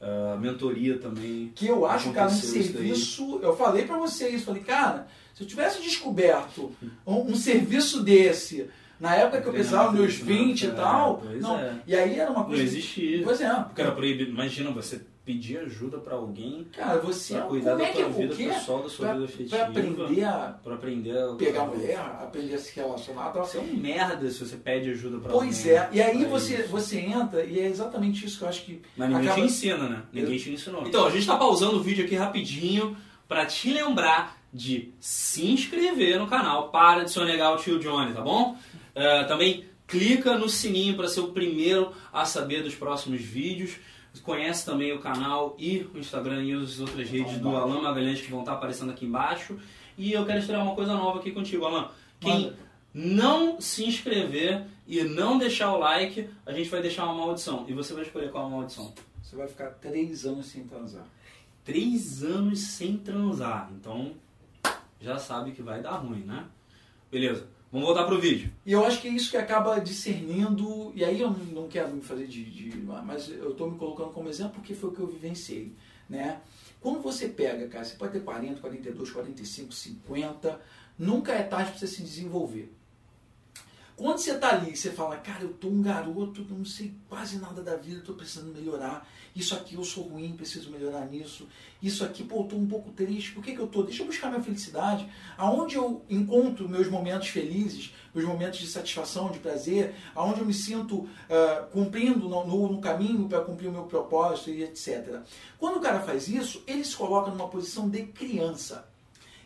Uh, 0.00 0.38
mentoria 0.38 0.96
também. 0.98 1.50
Que 1.54 1.66
eu 1.66 1.84
acho, 1.84 2.12
cara, 2.12 2.28
um 2.28 2.34
serviço. 2.34 3.40
Eu 3.42 3.56
falei 3.56 3.84
para 3.84 3.96
vocês, 3.96 4.44
falei, 4.44 4.62
cara, 4.62 5.08
se 5.34 5.42
eu 5.42 5.46
tivesse 5.46 5.82
descoberto 5.82 6.72
um, 7.04 7.32
um 7.32 7.34
serviço 7.34 8.02
desse 8.02 8.70
na 9.00 9.14
época 9.14 9.40
que 9.40 9.48
eu 9.48 9.52
precisava, 9.52 9.92
nos 9.92 10.14
20 10.14 10.62
e 10.62 10.70
tal. 10.72 11.22
não, 11.40 11.58
é. 11.58 11.74
E 11.86 11.94
aí 11.94 12.18
era 12.18 12.30
uma 12.30 12.44
coisa. 12.44 12.62
Não 12.62 12.68
existia. 12.68 13.22
Pois 13.24 13.40
é. 13.40 13.52
Porque 13.54 13.80
era 13.80 13.92
proibido. 13.92 14.30
Imagina 14.30 14.70
você 14.70 15.00
pedir 15.28 15.58
ajuda 15.58 15.98
para 15.98 16.14
alguém. 16.14 16.66
Cara, 16.72 17.00
você 17.00 17.34
pra 17.34 17.42
cuidar 17.42 17.72
como 17.72 17.82
da 17.82 17.88
é 17.88 17.92
que, 17.92 17.98
tua 17.98 18.08
vida 18.08 18.34
quê? 18.34 18.44
pessoal, 18.46 18.82
da 18.82 18.88
sua 18.88 19.04
pra, 19.04 19.14
vida 19.14 19.24
afetiva. 19.26 19.56
Pra 19.56 19.66
aprender 19.66 20.24
a. 20.24 20.58
Pra 20.64 20.74
aprender 20.74 21.18
a. 21.18 21.34
Pegar 21.34 21.66
mulher, 21.66 21.98
aprender 21.98 22.54
a 22.54 22.58
se 22.58 22.74
relacionar. 22.74 23.30
Tal. 23.32 23.44
Você 23.44 23.58
é 23.58 23.60
um 23.60 23.76
merda 23.76 24.30
se 24.30 24.38
você 24.42 24.56
pede 24.56 24.90
ajuda 24.90 25.18
pra 25.18 25.30
pois 25.30 25.58
alguém. 25.58 25.80
Pois 25.80 25.94
é. 25.94 25.96
E 25.96 26.00
aí 26.00 26.24
você, 26.24 26.62
você 26.62 27.00
entra, 27.00 27.44
e 27.44 27.60
é 27.60 27.66
exatamente 27.66 28.24
isso 28.24 28.38
que 28.38 28.44
eu 28.44 28.48
acho 28.48 28.64
que. 28.64 28.80
Mas 28.96 29.10
ninguém 29.10 29.26
acaba... 29.26 29.42
te 29.42 29.46
ensina, 29.46 29.86
né? 29.86 30.02
Ninguém 30.10 30.32
eu... 30.32 30.40
te 30.40 30.50
ensinou. 30.50 30.86
Então, 30.86 31.04
a 31.04 31.10
gente 31.10 31.26
tá 31.26 31.36
pausando 31.36 31.76
o 31.76 31.82
vídeo 31.82 32.06
aqui 32.06 32.14
rapidinho 32.14 32.96
para 33.28 33.44
te 33.44 33.70
lembrar 33.70 34.38
de 34.50 34.94
se 34.98 35.46
inscrever 35.46 36.18
no 36.18 36.26
canal. 36.26 36.70
Para 36.70 37.04
de 37.04 37.10
sonegar 37.10 37.52
o 37.52 37.58
tio 37.58 37.78
Johnny, 37.78 38.14
tá 38.14 38.22
bom? 38.22 38.56
Uh, 38.96 39.28
também 39.28 39.66
clica 39.86 40.38
no 40.38 40.48
sininho 40.48 40.96
para 40.96 41.06
ser 41.06 41.20
o 41.20 41.32
primeiro 41.32 41.92
a 42.10 42.24
saber 42.24 42.62
dos 42.62 42.74
próximos 42.74 43.20
vídeos. 43.20 43.72
Conhece 44.22 44.64
também 44.64 44.92
o 44.92 45.00
canal 45.00 45.54
e 45.58 45.88
o 45.94 45.98
Instagram 45.98 46.44
e 46.44 46.52
as 46.52 46.80
outras 46.80 47.08
redes 47.08 47.38
do 47.38 47.48
Alan 47.56 47.82
Magalhães 47.82 48.20
que 48.20 48.30
vão 48.30 48.40
estar 48.40 48.52
aparecendo 48.52 48.90
aqui 48.90 49.06
embaixo. 49.06 49.58
E 49.96 50.12
eu 50.12 50.24
quero 50.24 50.38
estrear 50.38 50.62
uma 50.62 50.74
coisa 50.74 50.94
nova 50.94 51.18
aqui 51.18 51.32
contigo, 51.32 51.64
Alan. 51.64 51.90
Quem 52.20 52.44
Manda. 52.44 52.58
não 52.94 53.60
se 53.60 53.84
inscrever 53.84 54.64
e 54.86 55.02
não 55.02 55.38
deixar 55.38 55.72
o 55.72 55.78
like, 55.78 56.28
a 56.46 56.52
gente 56.52 56.68
vai 56.68 56.80
deixar 56.80 57.04
uma 57.04 57.14
maldição. 57.14 57.64
E 57.68 57.72
você 57.72 57.94
vai 57.94 58.04
escolher 58.04 58.30
qual 58.30 58.44
é 58.44 58.46
a 58.46 58.50
maldição. 58.50 58.92
Você 59.22 59.36
vai 59.36 59.48
ficar 59.48 59.70
três 59.70 60.24
anos 60.24 60.46
sem 60.46 60.64
transar. 60.64 61.04
Três 61.64 62.22
anos 62.22 62.60
sem 62.60 62.96
transar. 62.96 63.70
Então, 63.72 64.12
já 65.00 65.18
sabe 65.18 65.52
que 65.52 65.62
vai 65.62 65.82
dar 65.82 65.96
ruim, 65.96 66.20
né? 66.20 66.46
Beleza. 67.10 67.46
Vamos 67.70 67.86
voltar 67.86 68.04
pro 68.04 68.20
vídeo. 68.20 68.50
E 68.64 68.72
eu 68.72 68.84
acho 68.84 69.00
que 69.00 69.08
é 69.08 69.10
isso 69.10 69.30
que 69.30 69.36
acaba 69.36 69.78
discernindo, 69.78 70.90
e 70.94 71.04
aí 71.04 71.20
eu 71.20 71.30
não 71.30 71.68
quero 71.68 71.92
me 71.94 72.00
fazer 72.00 72.26
de, 72.26 72.44
de 72.44 72.76
mas 72.78 73.28
eu 73.28 73.50
estou 73.50 73.70
me 73.70 73.78
colocando 73.78 74.10
como 74.10 74.28
exemplo 74.28 74.54
porque 74.54 74.74
foi 74.74 74.88
o 74.88 74.92
que 74.92 75.00
eu 75.00 75.06
vivenciei, 75.06 75.74
né? 76.08 76.40
Quando 76.80 77.02
você 77.02 77.28
pega, 77.28 77.68
cara, 77.68 77.84
você 77.84 77.96
pode 77.96 78.12
ter 78.12 78.20
40, 78.20 78.60
42, 78.60 79.10
45, 79.10 79.72
50, 79.74 80.60
nunca 80.98 81.32
é 81.32 81.42
tarde 81.42 81.70
para 81.70 81.78
você 81.78 81.86
se 81.86 82.02
desenvolver. 82.02 82.72
Quando 83.98 84.18
você 84.18 84.30
está 84.30 84.50
ali, 84.50 84.76
você 84.76 84.92
fala, 84.92 85.16
cara, 85.16 85.42
eu 85.42 85.52
tô 85.52 85.66
um 85.66 85.82
garoto, 85.82 86.46
não 86.48 86.64
sei 86.64 86.94
quase 87.08 87.36
nada 87.40 87.60
da 87.60 87.74
vida, 87.74 87.98
estou 87.98 88.14
precisando 88.14 88.54
melhorar. 88.54 89.04
Isso 89.34 89.56
aqui 89.56 89.74
eu 89.74 89.82
sou 89.82 90.04
ruim, 90.04 90.36
preciso 90.36 90.70
melhorar 90.70 91.04
nisso. 91.06 91.48
Isso 91.82 92.04
aqui, 92.04 92.22
pô, 92.22 92.42
eu 92.42 92.44
tô 92.44 92.54
um 92.54 92.66
pouco 92.68 92.92
triste. 92.92 93.32
Por 93.32 93.42
que, 93.42 93.56
que 93.56 93.58
eu 93.58 93.66
tô? 93.66 93.82
Deixa 93.82 94.04
eu 94.04 94.06
buscar 94.06 94.28
minha 94.28 94.40
felicidade. 94.40 95.04
Aonde 95.36 95.74
eu 95.74 96.04
encontro 96.08 96.68
meus 96.68 96.88
momentos 96.88 97.26
felizes, 97.26 97.92
meus 98.14 98.24
momentos 98.24 98.60
de 98.60 98.68
satisfação, 98.68 99.32
de 99.32 99.40
prazer, 99.40 99.92
aonde 100.14 100.42
eu 100.42 100.46
me 100.46 100.54
sinto 100.54 100.98
uh, 100.98 101.66
cumprindo 101.72 102.28
no, 102.28 102.46
no, 102.46 102.72
no 102.74 102.80
caminho 102.80 103.28
para 103.28 103.40
cumprir 103.40 103.66
o 103.66 103.72
meu 103.72 103.82
propósito 103.82 104.50
e 104.50 104.62
etc. 104.62 105.22
Quando 105.58 105.78
o 105.78 105.80
cara 105.80 105.98
faz 105.98 106.28
isso, 106.28 106.62
ele 106.68 106.84
se 106.84 106.94
coloca 106.94 107.32
numa 107.32 107.48
posição 107.48 107.88
de 107.88 108.04
criança. 108.04 108.88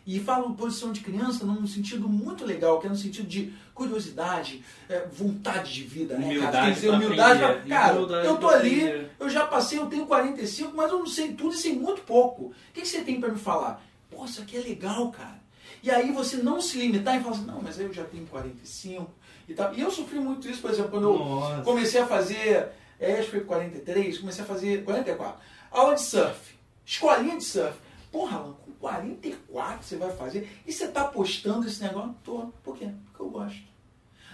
E 0.05 0.19
falo 0.19 0.53
posição 0.53 0.91
de 0.91 0.99
criança 0.99 1.45
num 1.45 1.65
sentido 1.65 2.09
muito 2.09 2.43
legal, 2.43 2.79
que 2.79 2.87
é 2.87 2.89
no 2.89 2.95
sentido 2.95 3.27
de 3.27 3.53
curiosidade, 3.73 4.63
é, 4.89 5.07
vontade 5.07 5.73
de 5.73 5.83
vida, 5.83 6.17
né, 6.17 6.25
humildade 6.25 6.51
cara? 6.51 6.65
Tem 6.65 6.75
que 6.75 6.81
ter 6.81 6.89
humildade. 6.89 7.39
Pra, 7.39 7.53
cara, 7.61 7.95
humildade 7.95 8.27
eu 8.27 8.37
tô 8.37 8.49
ali, 8.49 8.83
aprender. 8.83 9.11
eu 9.19 9.29
já 9.29 9.45
passei, 9.45 9.79
eu 9.79 9.85
tenho 9.85 10.05
45, 10.05 10.73
mas 10.75 10.91
eu 10.91 10.99
não 10.99 11.07
sei 11.07 11.33
tudo 11.33 11.55
e 11.55 11.57
sei 11.57 11.73
muito 11.73 12.01
pouco. 12.01 12.47
O 12.47 12.53
que, 12.73 12.81
que 12.81 12.87
você 12.87 13.01
tem 13.01 13.19
para 13.19 13.29
me 13.29 13.39
falar? 13.39 13.81
Pô, 14.11 14.25
isso 14.25 14.41
aqui 14.41 14.57
é 14.57 14.61
legal, 14.61 15.09
cara. 15.11 15.41
E 15.81 15.89
aí 15.89 16.11
você 16.11 16.37
não 16.37 16.61
se 16.61 16.77
limitar 16.77 17.17
e 17.17 17.23
falar 17.23 17.35
assim, 17.35 17.45
não, 17.45 17.61
mas 17.61 17.79
eu 17.79 17.91
já 17.91 18.03
tenho 18.03 18.25
45 18.27 19.09
e 19.47 19.53
tal. 19.53 19.73
E 19.73 19.81
eu 19.81 19.91
sofri 19.91 20.19
muito 20.19 20.47
isso, 20.49 20.61
por 20.61 20.71
exemplo, 20.71 20.91
quando 20.91 21.13
Nossa. 21.13 21.57
eu 21.57 21.63
comecei 21.63 22.01
a 22.01 22.05
fazer, 22.07 22.69
é, 22.99 23.13
acho 23.13 23.25
que 23.25 23.31
foi 23.31 23.41
43, 23.41 24.17
comecei 24.17 24.43
a 24.43 24.47
fazer 24.47 24.83
44, 24.83 25.41
aula 25.71 25.95
de 25.95 26.01
surf, 26.01 26.55
escolinha 26.85 27.37
de 27.37 27.43
surf. 27.43 27.77
Porra, 28.13 28.37
Alan, 28.37 28.55
44 28.79 29.83
você 29.83 29.97
vai 29.97 30.15
fazer 30.15 30.61
e 30.67 30.71
você 30.71 30.85
está 30.85 31.03
postando 31.05 31.65
esse 31.65 31.81
negócio? 31.81 32.15
Tô. 32.23 32.45
Por 32.63 32.77
quê? 32.77 32.91
Porque 33.05 33.21
eu 33.23 33.29
gosto. 33.29 33.63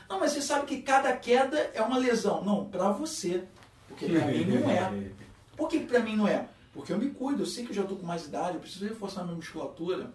Não, 0.10 0.20
mas 0.20 0.34
você 0.34 0.42
sabe 0.42 0.66
que 0.66 0.82
cada 0.82 1.16
queda 1.16 1.58
é 1.74 1.82
uma 1.82 1.98
lesão. 1.98 2.44
Não, 2.44 2.66
para 2.66 2.92
você. 2.92 3.46
Porque 3.88 4.08
para 4.08 4.26
mim 4.26 4.44
não 4.44 4.70
é. 4.70 5.12
Por 5.56 5.70
que 5.70 5.80
para 5.80 6.02
mim 6.02 6.18
não 6.18 6.28
é? 6.28 6.48
Porque 6.74 6.92
eu 6.92 6.98
me 6.98 7.10
cuido, 7.10 7.44
eu 7.44 7.46
sei 7.46 7.64
que 7.64 7.72
eu 7.72 7.76
já 7.76 7.82
estou 7.82 7.98
com 7.98 8.06
mais 8.06 8.26
idade, 8.26 8.56
eu 8.56 8.62
preciso 8.62 8.86
reforçar 8.86 9.24
minha 9.24 9.36
musculatura. 9.36 10.14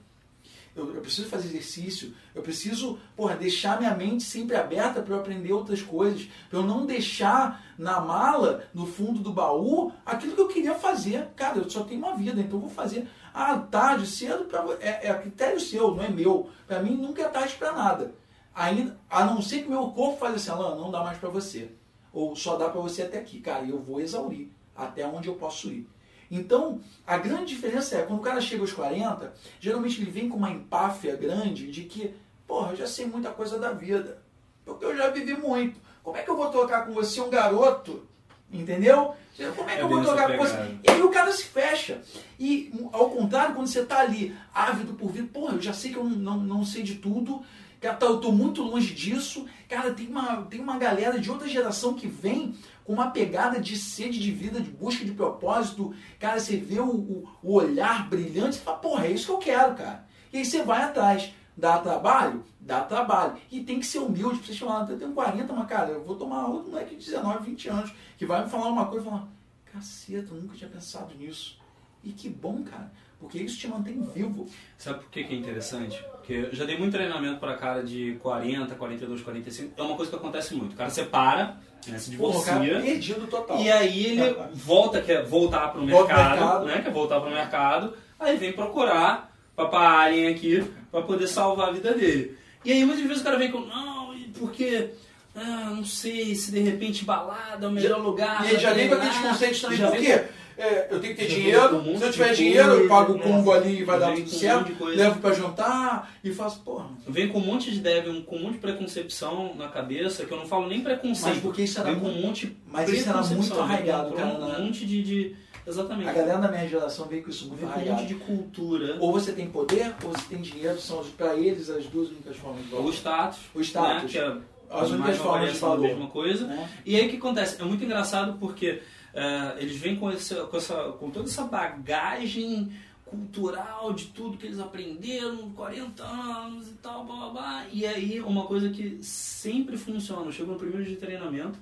Eu, 0.76 0.92
eu, 0.92 1.00
preciso 1.00 1.28
fazer 1.28 1.48
exercício, 1.48 2.14
eu 2.34 2.42
preciso 2.42 2.98
porra, 3.14 3.36
deixar 3.36 3.78
minha 3.78 3.94
mente 3.94 4.24
sempre 4.24 4.56
aberta 4.56 5.00
para 5.00 5.14
eu 5.14 5.20
aprender 5.20 5.52
outras 5.52 5.80
coisas, 5.80 6.28
para 6.50 6.58
eu 6.58 6.64
não 6.64 6.84
deixar 6.84 7.64
na 7.78 8.00
mala, 8.00 8.64
no 8.74 8.84
fundo 8.84 9.20
do 9.20 9.32
baú, 9.32 9.92
aquilo 10.04 10.34
que 10.34 10.40
eu 10.40 10.48
queria 10.48 10.74
fazer. 10.74 11.28
Cara, 11.36 11.58
eu 11.58 11.70
só 11.70 11.84
tenho 11.84 12.00
uma 12.00 12.16
vida, 12.16 12.40
então 12.40 12.56
eu 12.56 12.62
vou 12.62 12.70
fazer. 12.70 13.08
Ah, 13.36 13.58
tarde, 13.58 14.06
cedo, 14.06 14.44
pra, 14.44 14.64
é, 14.80 15.08
é 15.08 15.14
critério 15.14 15.58
seu, 15.58 15.92
não 15.92 16.04
é 16.04 16.08
meu. 16.08 16.48
Para 16.68 16.80
mim 16.80 16.96
nunca 16.96 17.22
é 17.22 17.28
tarde 17.28 17.56
para 17.56 17.72
nada. 17.72 18.14
Ainda, 18.54 18.96
a 19.10 19.24
não 19.24 19.42
ser 19.42 19.64
que 19.64 19.68
meu 19.68 19.90
corpo 19.90 20.20
fale 20.20 20.36
assim, 20.36 20.50
Alan, 20.50 20.76
não 20.76 20.92
dá 20.92 21.02
mais 21.02 21.18
para 21.18 21.28
você. 21.28 21.72
Ou 22.12 22.36
só 22.36 22.54
dá 22.54 22.68
para 22.68 22.80
você 22.80 23.02
até 23.02 23.18
aqui. 23.18 23.40
Cara, 23.40 23.66
eu 23.66 23.80
vou 23.80 24.00
exaurir 24.00 24.50
até 24.76 25.04
onde 25.04 25.26
eu 25.26 25.34
posso 25.34 25.68
ir. 25.68 25.88
Então, 26.30 26.80
a 27.04 27.18
grande 27.18 27.46
diferença 27.46 27.96
é, 27.96 28.02
quando 28.02 28.20
o 28.20 28.22
cara 28.22 28.40
chega 28.40 28.62
aos 28.62 28.72
40, 28.72 29.34
geralmente 29.58 30.00
ele 30.00 30.10
vem 30.12 30.28
com 30.28 30.36
uma 30.36 30.50
empáfia 30.50 31.16
grande 31.16 31.70
de 31.72 31.82
que, 31.82 32.14
porra, 32.46 32.70
eu 32.70 32.76
já 32.76 32.86
sei 32.86 33.06
muita 33.06 33.30
coisa 33.30 33.58
da 33.58 33.72
vida, 33.72 34.22
porque 34.64 34.84
eu 34.84 34.96
já 34.96 35.10
vivi 35.10 35.36
muito. 35.36 35.80
Como 36.04 36.16
é 36.16 36.22
que 36.22 36.30
eu 36.30 36.36
vou 36.36 36.50
trocar 36.50 36.86
com 36.86 36.92
você 36.92 37.20
um 37.20 37.30
garoto? 37.30 38.06
Entendeu? 38.52 39.14
Como 39.56 39.68
é 39.68 39.74
que 39.74 39.80
é 39.80 39.82
eu 39.82 39.88
vou 39.88 40.02
trocar 40.02 40.30
com 40.30 40.38
você? 40.38 40.76
E 40.82 40.90
aí 40.90 41.02
o 41.02 41.10
cara 41.10 41.32
se 41.32 41.44
fecha. 41.44 42.00
E 42.38 42.72
ao 42.92 43.10
contrário, 43.10 43.54
quando 43.54 43.66
você 43.66 43.80
está 43.80 44.00
ali 44.00 44.34
ávido 44.54 44.94
por 44.94 45.10
vir, 45.10 45.24
porra, 45.24 45.54
eu 45.54 45.62
já 45.62 45.72
sei 45.72 45.90
que 45.90 45.96
eu 45.96 46.04
não, 46.04 46.38
não 46.38 46.64
sei 46.64 46.82
de 46.82 46.96
tudo, 46.96 47.44
Cara, 47.84 47.98
eu 48.00 48.18
tô 48.18 48.32
muito 48.32 48.62
longe 48.62 48.94
disso. 48.94 49.44
Cara, 49.68 49.92
tem 49.92 50.08
uma, 50.08 50.42
tem 50.44 50.58
uma 50.58 50.78
galera 50.78 51.18
de 51.18 51.30
outra 51.30 51.46
geração 51.46 51.92
que 51.92 52.06
vem 52.06 52.54
com 52.82 52.94
uma 52.94 53.10
pegada 53.10 53.60
de 53.60 53.76
sede 53.76 54.18
de 54.18 54.30
vida, 54.30 54.58
de 54.58 54.70
busca 54.70 55.04
de 55.04 55.12
propósito. 55.12 55.94
Cara, 56.18 56.40
você 56.40 56.56
vê 56.56 56.80
o, 56.80 56.88
o, 56.88 57.28
o 57.42 57.52
olhar 57.52 58.08
brilhante 58.08 58.56
e 58.56 58.60
fala, 58.60 58.78
porra, 58.78 59.06
é 59.06 59.10
isso 59.10 59.26
que 59.26 59.32
eu 59.32 59.38
quero, 59.38 59.74
cara. 59.74 60.06
E 60.32 60.38
aí 60.38 60.44
você 60.46 60.62
vai 60.62 60.82
atrás. 60.82 61.30
Dá 61.56 61.78
trabalho? 61.78 62.44
Dá 62.60 62.80
trabalho. 62.80 63.36
E 63.50 63.60
tem 63.62 63.78
que 63.78 63.86
ser 63.86 63.98
humilde. 63.98 64.38
Pra 64.38 64.46
você 64.46 64.58
falar, 64.58 64.90
eu 64.90 64.98
tenho 64.98 65.12
40, 65.12 65.52
mas 65.52 65.68
cara, 65.68 65.90
eu 65.90 66.04
vou 66.04 66.16
tomar 66.16 66.46
outro 66.46 66.70
moleque 66.70 66.96
de 66.96 67.04
19, 67.04 67.50
20 67.50 67.68
anos, 67.68 67.92
que 68.18 68.26
vai 68.26 68.42
me 68.42 68.50
falar 68.50 68.68
uma 68.68 68.86
coisa 68.86 69.06
e 69.06 69.10
falar, 69.10 69.28
caceta, 69.72 70.34
eu 70.34 70.40
nunca 70.40 70.56
tinha 70.56 70.70
pensado 70.70 71.14
nisso. 71.14 71.58
E 72.02 72.12
que 72.12 72.28
bom, 72.28 72.62
cara. 72.62 72.90
Porque 73.18 73.38
isso 73.38 73.58
te 73.58 73.68
mantém 73.68 74.00
vivo. 74.14 74.46
Sabe 74.76 74.98
por 75.00 75.10
que, 75.10 75.24
que 75.24 75.34
é 75.34 75.36
interessante? 75.38 76.04
Porque 76.12 76.32
eu 76.32 76.54
já 76.54 76.64
dei 76.64 76.76
muito 76.76 76.92
treinamento 76.92 77.38
para 77.38 77.56
cara 77.56 77.82
de 77.82 78.18
40, 78.20 78.74
42, 78.74 79.22
45. 79.22 79.72
É 79.76 79.82
uma 79.82 79.96
coisa 79.96 80.10
que 80.10 80.16
acontece 80.16 80.54
muito. 80.54 80.74
O 80.74 80.76
cara 80.76 80.90
separa, 80.90 81.56
né, 81.86 81.98
se 81.98 82.10
divorcia. 82.10 82.54
Pô, 82.54 82.82
perdido 82.82 83.26
total. 83.26 83.58
E 83.60 83.70
aí 83.70 84.06
ele 84.06 84.20
é. 84.20 84.48
volta, 84.52 85.00
quer 85.00 85.24
voltar 85.24 85.68
para 85.68 85.80
o 85.80 85.86
mercado, 85.86 86.08
mercado, 86.08 86.64
né? 86.66 86.82
Quer 86.82 86.92
voltar 86.92 87.20
para 87.20 87.30
o 87.30 87.32
mercado. 87.32 87.94
Aí 88.18 88.36
vem 88.36 88.52
procurar 88.52 89.33
paparem 89.54 90.28
aqui 90.28 90.64
para 90.90 91.02
poder 91.02 91.26
salvar 91.26 91.68
a 91.68 91.72
vida 91.72 91.92
dele. 91.92 92.36
E 92.64 92.72
aí 92.72 92.84
muitas 92.84 93.04
vezes 93.04 93.20
o 93.20 93.24
cara 93.24 93.38
vem 93.38 93.50
com, 93.50 93.60
não, 93.60 94.14
porque 94.38 94.90
ah, 95.34 95.72
não 95.74 95.84
sei 95.84 96.34
se 96.34 96.50
de 96.50 96.60
repente 96.60 97.04
balada 97.04 97.66
é 97.66 97.68
o 97.68 97.72
melhor 97.72 97.98
já, 97.98 98.02
lugar. 98.04 98.46
E 98.46 98.50
ele 98.50 98.58
já 98.58 98.72
vem 98.72 98.88
com 98.88 98.94
aqueles 98.94 99.18
conceitos 99.18 99.60
também. 99.60 99.78
Por 99.78 99.98
quê? 99.98 100.24
É, 100.56 100.86
eu 100.88 101.00
tenho 101.00 101.16
que 101.16 101.20
ter 101.20 101.28
dinheiro, 101.28 101.76
um 101.78 101.98
se 101.98 102.04
eu 102.04 102.12
tiver 102.12 102.32
dinheiro, 102.32 102.68
coisa, 102.68 102.82
eu 102.84 102.88
pago 102.88 103.14
o 103.14 103.18
combo 103.18 103.52
né? 103.52 103.58
ali 103.58 103.80
e 103.80 103.84
vai 103.84 103.98
dar 103.98 104.14
tudo 104.14 104.30
certo, 104.30 104.84
um 104.84 104.86
levo 104.86 105.18
para 105.18 105.34
jantar 105.34 106.14
e 106.22 106.32
faço, 106.32 106.60
porra. 106.60 106.90
Vem 107.08 107.28
com 107.28 107.38
um 107.38 107.44
monte 107.44 107.72
de 107.72 107.78
ideia, 107.78 108.04
com 108.24 108.36
um 108.36 108.42
monte 108.42 108.52
de 108.52 108.58
preconcepção 108.58 109.52
na 109.56 109.66
cabeça, 109.66 110.24
que 110.24 110.32
eu 110.32 110.38
não 110.38 110.46
falo 110.46 110.68
nem 110.68 110.80
preconceito. 110.80 111.34
Mas 111.34 111.42
porque 111.42 111.62
isso 111.62 111.80
era, 111.80 111.90
vem 111.90 111.98
com 111.98 112.06
um 112.06 112.22
monte 112.22 112.56
mas 112.68 112.88
isso 112.88 113.08
era 113.08 113.20
muito 113.22 113.60
arraigado, 113.60 114.12
cara. 114.14 114.34
Um 114.34 114.64
monte 114.64 114.86
de, 114.86 115.02
de, 115.02 115.36
Exatamente. 115.66 116.08
A 116.08 116.12
galera 116.12 116.38
da 116.38 116.48
minha 116.48 116.68
geração 116.68 117.06
veio 117.06 117.22
com 117.22 117.30
isso 117.30 117.48
muito 117.48 117.64
arraigado. 117.64 118.02
Um 118.02 118.06
de 118.06 118.14
cultura. 118.16 118.96
Ou 119.00 119.12
você 119.12 119.32
tem 119.32 119.48
poder, 119.48 119.94
ou 120.04 120.10
você 120.10 120.28
tem 120.28 120.42
dinheiro, 120.42 120.78
são 120.80 121.02
para 121.16 121.34
eles 121.34 121.70
as 121.70 121.86
duas 121.86 122.08
únicas 122.08 122.36
formas 122.36 122.64
de 122.64 122.70
valor. 122.70 122.86
O 122.86 122.90
status. 122.90 123.38
O 123.54 123.60
status. 123.60 124.02
Né, 124.02 124.08
que 124.08 124.18
é 124.18 124.36
as 124.70 124.90
únicas 124.90 125.16
formas 125.16 125.52
de 125.52 125.58
valor. 125.58 125.86
mesma 125.86 126.08
coisa. 126.08 126.46
Né? 126.46 126.68
E 126.84 126.96
aí 126.96 127.06
o 127.06 127.10
que 127.10 127.16
acontece? 127.16 127.60
É 127.60 127.64
muito 127.64 127.84
engraçado 127.84 128.38
porque 128.38 128.82
Uh, 129.14 129.56
eles 129.58 129.76
vêm 129.76 129.94
com, 129.94 130.10
esse, 130.10 130.34
com, 130.34 130.56
essa, 130.56 130.74
com 130.98 131.08
toda 131.08 131.28
essa 131.28 131.44
bagagem 131.44 132.72
cultural 133.04 133.92
de 133.92 134.06
tudo 134.06 134.36
que 134.36 134.46
eles 134.46 134.58
aprenderam, 134.58 135.50
40 135.52 136.02
anos 136.02 136.68
e 136.68 136.72
tal, 136.74 137.04
blá, 137.04 137.16
blá, 137.16 137.28
blá. 137.30 137.66
E 137.72 137.86
aí, 137.86 138.20
uma 138.20 138.44
coisa 138.44 138.70
que 138.70 138.98
sempre 139.00 139.76
funciona, 139.76 140.26
eu 140.26 140.32
chego 140.32 140.50
no 140.50 140.58
primeiro 140.58 140.84
dia 140.84 140.94
de 140.94 141.00
treinamento, 141.00 141.56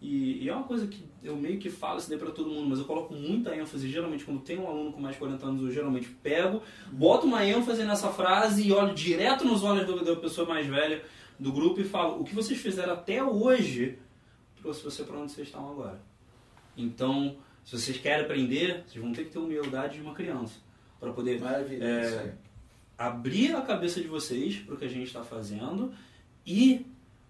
e, 0.00 0.44
e, 0.44 0.48
é 0.48 0.54
uma 0.54 0.64
coisa 0.64 0.86
que 0.86 1.02
eu 1.22 1.34
meio 1.36 1.58
que 1.58 1.70
falo 1.70 1.98
isso 1.98 2.08
daí 2.08 2.18
pra 2.18 2.30
todo 2.30 2.50
mundo, 2.50 2.68
mas 2.68 2.78
eu 2.78 2.84
coloco 2.84 3.14
muita 3.14 3.56
ênfase, 3.56 3.88
geralmente 3.88 4.24
quando 4.24 4.40
tem 4.40 4.58
um 4.58 4.68
aluno 4.68 4.92
com 4.92 5.00
mais 5.00 5.14
de 5.14 5.20
40 5.20 5.46
anos, 5.46 5.62
eu 5.62 5.72
geralmente 5.72 6.08
pego, 6.22 6.62
boto 6.92 7.26
uma 7.26 7.44
ênfase 7.44 7.82
nessa 7.82 8.10
frase 8.10 8.66
e 8.66 8.72
olho 8.72 8.94
direto 8.94 9.44
nos 9.44 9.64
olhos 9.64 10.04
da 10.04 10.16
pessoa 10.16 10.46
mais 10.46 10.66
velha 10.66 11.02
do 11.38 11.50
grupo 11.50 11.80
e 11.80 11.84
falo, 11.84 12.20
o 12.20 12.24
que 12.24 12.34
vocês 12.34 12.60
fizeram 12.60 12.92
até 12.92 13.22
hoje 13.22 13.98
trouxe 14.60 14.82
você 14.82 15.02
para 15.04 15.16
onde 15.16 15.32
vocês 15.32 15.48
estão 15.48 15.70
agora. 15.70 16.00
Então, 16.76 17.36
se 17.64 17.78
vocês 17.78 17.96
querem 17.98 18.24
aprender, 18.24 18.84
vocês 18.86 19.02
vão 19.02 19.12
ter 19.12 19.24
que 19.24 19.30
ter 19.30 19.38
humildade 19.38 19.96
de 19.96 20.02
uma 20.02 20.14
criança 20.14 20.58
para 21.00 21.12
poder 21.12 21.40
é, 21.80 22.34
abrir 22.98 23.54
a 23.54 23.62
cabeça 23.62 24.00
de 24.00 24.08
vocês 24.08 24.56
para 24.56 24.74
o 24.74 24.78
que 24.78 24.84
a 24.84 24.88
gente 24.88 25.06
está 25.06 25.22
fazendo 25.22 25.92
e 26.46 26.86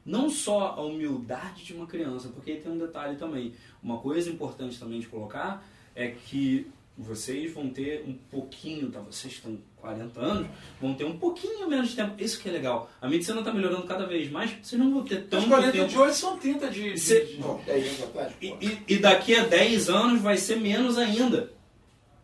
não 0.06 0.30
só 0.30 0.68
a 0.78 0.80
humildade 0.82 1.64
de 1.64 1.74
uma 1.74 1.86
criança, 1.86 2.28
porque 2.28 2.54
tem 2.54 2.70
um 2.72 2.78
detalhe 2.78 3.16
também. 3.16 3.52
Uma 3.82 3.98
coisa 3.98 4.30
importante 4.30 4.78
também 4.78 5.00
de 5.00 5.08
colocar 5.08 5.66
é 5.94 6.08
que 6.12 6.66
vocês 6.98 7.52
vão 7.52 7.68
ter 7.68 8.04
um 8.08 8.14
pouquinho, 8.14 8.90
tá? 8.90 9.00
Vocês 9.00 9.34
estão 9.34 9.58
40 9.76 10.18
anos, 10.18 10.48
vão 10.80 10.94
ter 10.94 11.04
um 11.04 11.18
pouquinho 11.18 11.68
menos 11.68 11.90
de 11.90 11.96
tempo. 11.96 12.14
Isso 12.18 12.40
que 12.40 12.48
é 12.48 12.52
legal. 12.52 12.90
A 13.02 13.08
medicina 13.08 13.40
está 13.40 13.52
melhorando 13.52 13.82
cada 13.86 14.06
vez 14.06 14.30
mais, 14.30 14.50
vocês 14.62 14.80
não 14.80 14.90
vão 14.90 15.04
ter 15.04 15.24
tanto 15.26 15.42
Os 15.42 15.48
40 15.48 15.72
tempo. 15.72 15.88
de 15.88 15.98
hoje 15.98 16.14
são 16.14 16.38
30 16.38 16.70
de, 16.70 16.92
de, 16.94 16.98
Cê- 17.00 17.24
de, 17.26 17.36
de 17.36 17.42
10 17.66 17.86
anos 17.88 18.02
atrás. 18.04 18.32
E, 18.40 18.46
e- 18.46 18.78
e 18.88 18.98
daqui 18.98 19.34
a 19.34 19.44
10 19.44 19.90
anos 19.90 20.22
vai 20.22 20.36
ser 20.38 20.56
menos 20.56 20.96
ainda, 20.96 21.52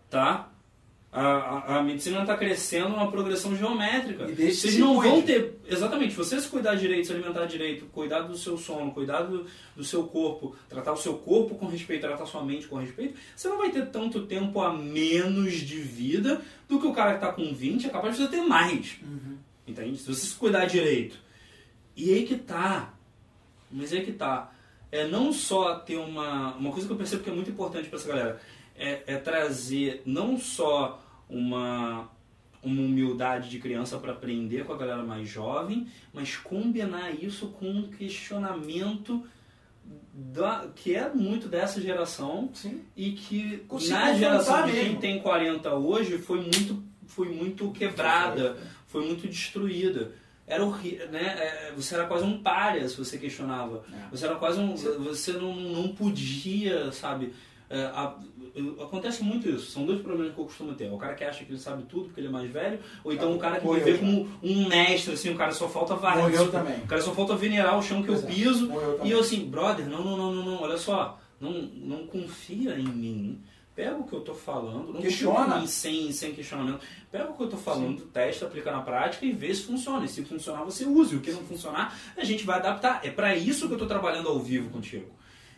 tá? 0.08 0.51
A, 1.14 1.20
a, 1.20 1.78
a 1.78 1.82
medicina 1.82 2.22
está 2.22 2.34
crescendo 2.38 2.88
numa 2.88 3.10
progressão 3.10 3.54
geométrica. 3.54 4.24
E 4.30 4.34
que 4.34 4.50
Vocês 4.50 4.78
não 4.78 4.94
cuide. 4.94 5.10
vão 5.10 5.22
ter. 5.22 5.60
Exatamente, 5.68 6.14
você 6.14 6.40
se 6.40 6.48
cuidar 6.48 6.74
direito, 6.74 7.06
se 7.06 7.12
alimentar 7.12 7.44
direito, 7.44 7.84
cuidar 7.92 8.20
do 8.20 8.34
seu 8.34 8.56
sono, 8.56 8.92
cuidar 8.92 9.20
do, 9.24 9.44
do 9.76 9.84
seu 9.84 10.04
corpo, 10.04 10.56
tratar 10.70 10.92
o 10.92 10.96
seu 10.96 11.18
corpo 11.18 11.54
com 11.56 11.66
respeito, 11.66 12.00
tratar 12.00 12.22
a 12.22 12.26
sua 12.26 12.42
mente 12.42 12.66
com 12.66 12.76
respeito, 12.76 13.18
você 13.36 13.46
não 13.46 13.58
vai 13.58 13.70
ter 13.70 13.90
tanto 13.90 14.24
tempo 14.26 14.58
a 14.62 14.72
menos 14.72 15.52
de 15.52 15.76
vida 15.82 16.40
do 16.66 16.80
que 16.80 16.86
o 16.86 16.94
cara 16.94 17.10
que 17.10 17.24
está 17.24 17.30
com 17.30 17.52
20 17.52 17.88
é 17.88 17.90
capaz 17.90 18.16
de 18.16 18.22
você 18.22 18.30
ter 18.30 18.40
mais. 18.40 18.96
Uhum. 19.02 19.36
Entende? 19.66 19.98
Se 19.98 20.06
você 20.06 20.26
se 20.26 20.34
cuidar 20.34 20.64
direito. 20.64 21.18
E 21.94 22.10
aí 22.12 22.24
que 22.24 22.36
tá. 22.36 22.94
Mas 23.70 23.92
aí 23.92 24.02
que 24.02 24.12
tá. 24.12 24.50
É 24.90 25.06
não 25.06 25.30
só 25.30 25.74
ter 25.74 25.96
uma. 25.96 26.54
Uma 26.54 26.70
coisa 26.70 26.86
que 26.86 26.92
eu 26.92 26.96
percebo 26.96 27.22
que 27.22 27.28
é 27.28 27.34
muito 27.34 27.50
importante 27.50 27.88
pra 27.90 27.98
essa 27.98 28.08
galera. 28.08 28.40
É, 28.74 29.02
é 29.06 29.16
trazer 29.18 30.00
não 30.06 30.38
só 30.38 31.01
uma, 31.32 32.10
uma 32.62 32.82
humildade 32.82 33.48
de 33.48 33.58
criança 33.58 33.98
para 33.98 34.12
aprender 34.12 34.64
com 34.64 34.74
a 34.74 34.76
galera 34.76 35.02
mais 35.02 35.28
jovem, 35.28 35.86
mas 36.12 36.36
combinar 36.36 37.10
isso 37.12 37.48
com 37.48 37.68
um 37.68 37.90
questionamento 37.90 39.24
da, 40.12 40.68
que 40.76 40.94
é 40.94 41.08
muito 41.08 41.48
dessa 41.48 41.80
geração 41.80 42.50
Sim. 42.52 42.82
e 42.94 43.12
que 43.12 43.58
Conseguir 43.66 43.94
na 43.94 44.14
geração 44.14 44.66
de 44.66 44.72
quem 44.72 44.96
tem 44.96 45.18
40 45.20 45.74
hoje 45.74 46.18
foi 46.18 46.40
muito, 46.40 46.82
foi 47.06 47.28
muito 47.30 47.70
quebrada, 47.72 48.58
foi 48.86 49.06
muito 49.06 49.26
destruída. 49.26 50.12
Era 50.46 50.64
horrível, 50.64 51.08
né? 51.10 51.22
É, 51.22 51.72
Você 51.74 51.94
era 51.94 52.04
quase 52.04 52.24
um 52.24 52.42
párea 52.42 52.86
se 52.86 52.96
você 52.98 53.16
questionava. 53.16 53.84
É. 53.90 54.10
Você 54.10 54.26
era 54.26 54.34
quase 54.34 54.60
um. 54.60 54.76
Você 54.76 55.32
não, 55.32 55.54
não 55.54 55.88
podia, 55.94 56.92
sabe? 56.92 57.32
A- 58.54 58.84
acontece 58.84 59.22
muito 59.22 59.48
isso. 59.48 59.70
São 59.70 59.86
dois 59.86 60.00
problemas 60.00 60.34
que 60.34 60.40
eu 60.40 60.44
costumo 60.44 60.74
ter. 60.74 60.90
O 60.92 60.98
cara 60.98 61.14
que 61.14 61.24
acha 61.24 61.44
que 61.44 61.52
ele 61.52 61.58
sabe 61.58 61.84
tudo 61.84 62.04
porque 62.06 62.20
ele 62.20 62.28
é 62.28 62.30
mais 62.30 62.50
velho, 62.50 62.78
ou 63.02 63.12
então 63.12 63.34
o 63.34 63.38
cara 63.38 63.58
que 63.60 63.66
me 63.66 63.80
vê 63.80 63.98
como 63.98 64.28
um 64.42 64.68
mestre, 64.68 65.14
assim, 65.14 65.30
o 65.30 65.36
cara 65.36 65.52
só 65.52 65.68
falta 65.68 65.94
varrer. 65.94 66.22
Morreu 66.24 66.50
também. 66.50 66.78
O 66.78 66.86
cara 66.86 67.00
só 67.00 67.12
falta 67.12 67.34
venerar 67.36 67.78
o 67.78 67.82
chão 67.82 68.02
que 68.02 68.08
eu 68.10 68.16
é. 68.16 68.22
piso. 68.22 68.70
E 69.04 69.10
eu 69.10 69.20
assim, 69.20 69.44
brother, 69.48 69.86
não, 69.88 70.04
não, 70.04 70.16
não, 70.16 70.34
não, 70.34 70.44
não, 70.44 70.62
olha 70.62 70.76
só, 70.76 71.18
não, 71.40 71.50
não 71.52 72.06
confia 72.06 72.78
em 72.78 72.84
mim. 72.84 73.40
Pega 73.74 73.96
o 73.96 74.04
que 74.04 74.12
eu 74.12 74.20
tô 74.20 74.34
falando, 74.34 74.92
não 74.92 75.00
Questiona. 75.00 75.56
mim 75.58 75.66
sem, 75.66 76.12
sem 76.12 76.34
questionamento. 76.34 76.80
Pega 77.10 77.30
o 77.30 77.34
que 77.34 77.42
eu 77.42 77.48
tô 77.48 77.56
falando, 77.56 78.02
testa, 78.02 78.44
aplica 78.44 78.70
na 78.70 78.82
prática 78.82 79.24
e 79.24 79.32
vê 79.32 79.54
se 79.54 79.62
funciona. 79.62 80.04
E 80.04 80.08
se 80.08 80.22
funcionar, 80.26 80.62
você 80.62 80.84
use. 80.84 81.16
O 81.16 81.20
que 81.20 81.32
não 81.32 81.40
funcionar, 81.42 81.98
a 82.14 82.22
gente 82.22 82.44
vai 82.44 82.58
adaptar. 82.58 83.00
É 83.02 83.10
para 83.10 83.34
isso 83.34 83.66
que 83.68 83.72
eu 83.72 83.78
tô 83.78 83.86
trabalhando 83.86 84.28
ao 84.28 84.38
vivo 84.38 84.68
contigo. 84.68 85.06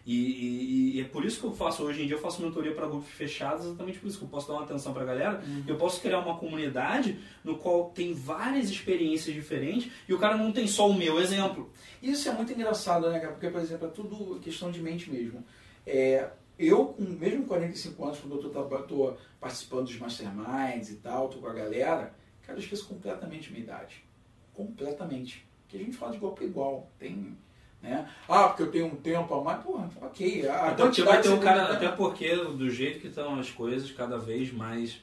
E, 0.07 0.15
e- 0.15 0.97
e 0.97 1.01
é 1.01 1.05
por 1.05 1.25
isso 1.25 1.41
que 1.41 1.47
eu 1.47 1.53
faço 1.53 1.83
hoje 1.83 2.03
em 2.03 2.07
dia, 2.07 2.17
eu 2.17 2.21
faço 2.21 2.43
mentoria 2.43 2.75
para 2.75 2.87
grupos 2.87 3.09
fechados, 3.09 3.65
exatamente 3.65 3.99
por 3.99 4.07
isso 4.09 4.19
que 4.19 4.25
eu 4.25 4.29
posso 4.29 4.47
dar 4.49 4.55
uma 4.55 4.63
atenção 4.65 4.93
para 4.93 5.03
a 5.03 5.07
galera. 5.07 5.43
Eu 5.67 5.77
posso 5.77 6.01
criar 6.01 6.19
uma 6.19 6.37
comunidade 6.37 7.19
no 7.43 7.57
qual 7.57 7.91
tem 7.91 8.13
várias 8.13 8.69
experiências 8.69 9.35
diferentes 9.35 9.91
e 10.09 10.13
o 10.13 10.19
cara 10.19 10.37
não 10.37 10.53
tem 10.53 10.67
só 10.67 10.89
o 10.91 10.95
meu 10.95 11.19
exemplo. 11.19 11.71
Isso 12.03 12.29
é 12.29 12.33
muito 12.33 12.53
engraçado, 12.53 13.11
né, 13.11 13.19
cara? 13.19 13.33
Porque, 13.33 13.49
por 13.49 13.61
exemplo, 13.63 13.87
é 13.87 13.91
tudo 13.91 14.39
questão 14.41 14.71
de 14.71 14.81
mente 14.83 15.11
mesmo. 15.11 15.43
É, 15.87 16.29
eu, 16.59 16.87
com 16.87 17.03
mesmo 17.03 17.43
com 17.43 17.49
45 17.49 18.05
anos, 18.05 18.19
quando 18.21 18.35
eu 18.43 18.51
tô, 18.87 19.15
participando 19.41 19.85
dos 19.85 19.99
masterminds 19.99 20.91
e 20.91 20.97
tal, 20.97 21.29
tô 21.29 21.39
com 21.39 21.47
a 21.49 21.53
galera, 21.55 22.15
cara, 22.43 22.59
eu 22.59 22.63
esqueço 22.63 22.87
completamente 22.87 23.51
minha 23.51 23.65
idade. 23.65 24.05
Completamente. 24.53 25.47
Porque 25.63 25.77
a 25.77 25.81
gente 25.81 25.97
fala 25.97 26.13
de 26.13 26.19
igual 26.19 26.33
para 26.35 26.45
igual. 26.45 26.91
Tem. 26.99 27.37
Né? 27.85 28.09
Ah, 28.29 28.49
porque 28.49 28.63
eu 28.63 28.71
tenho 28.71 28.87
um 28.87 28.97
tempo 28.97 29.35
a 29.35 29.45
mais. 29.45 29.63
Porra, 29.63 29.91
ok. 30.01 30.49
A 30.49 30.69
Até 30.69 30.83
porque 30.85 31.03
vai 31.03 31.21
ter 31.21 31.29
você 31.29 31.37
cara, 31.39 31.73
até 31.73 31.89
porque 31.89 32.35
do 32.35 32.71
jeito 32.71 32.99
que 33.01 33.09
estão 33.09 33.39
as 33.39 33.51
coisas, 33.51 33.91
cada 33.93 34.17
vez 34.19 34.51
mais 34.53 34.99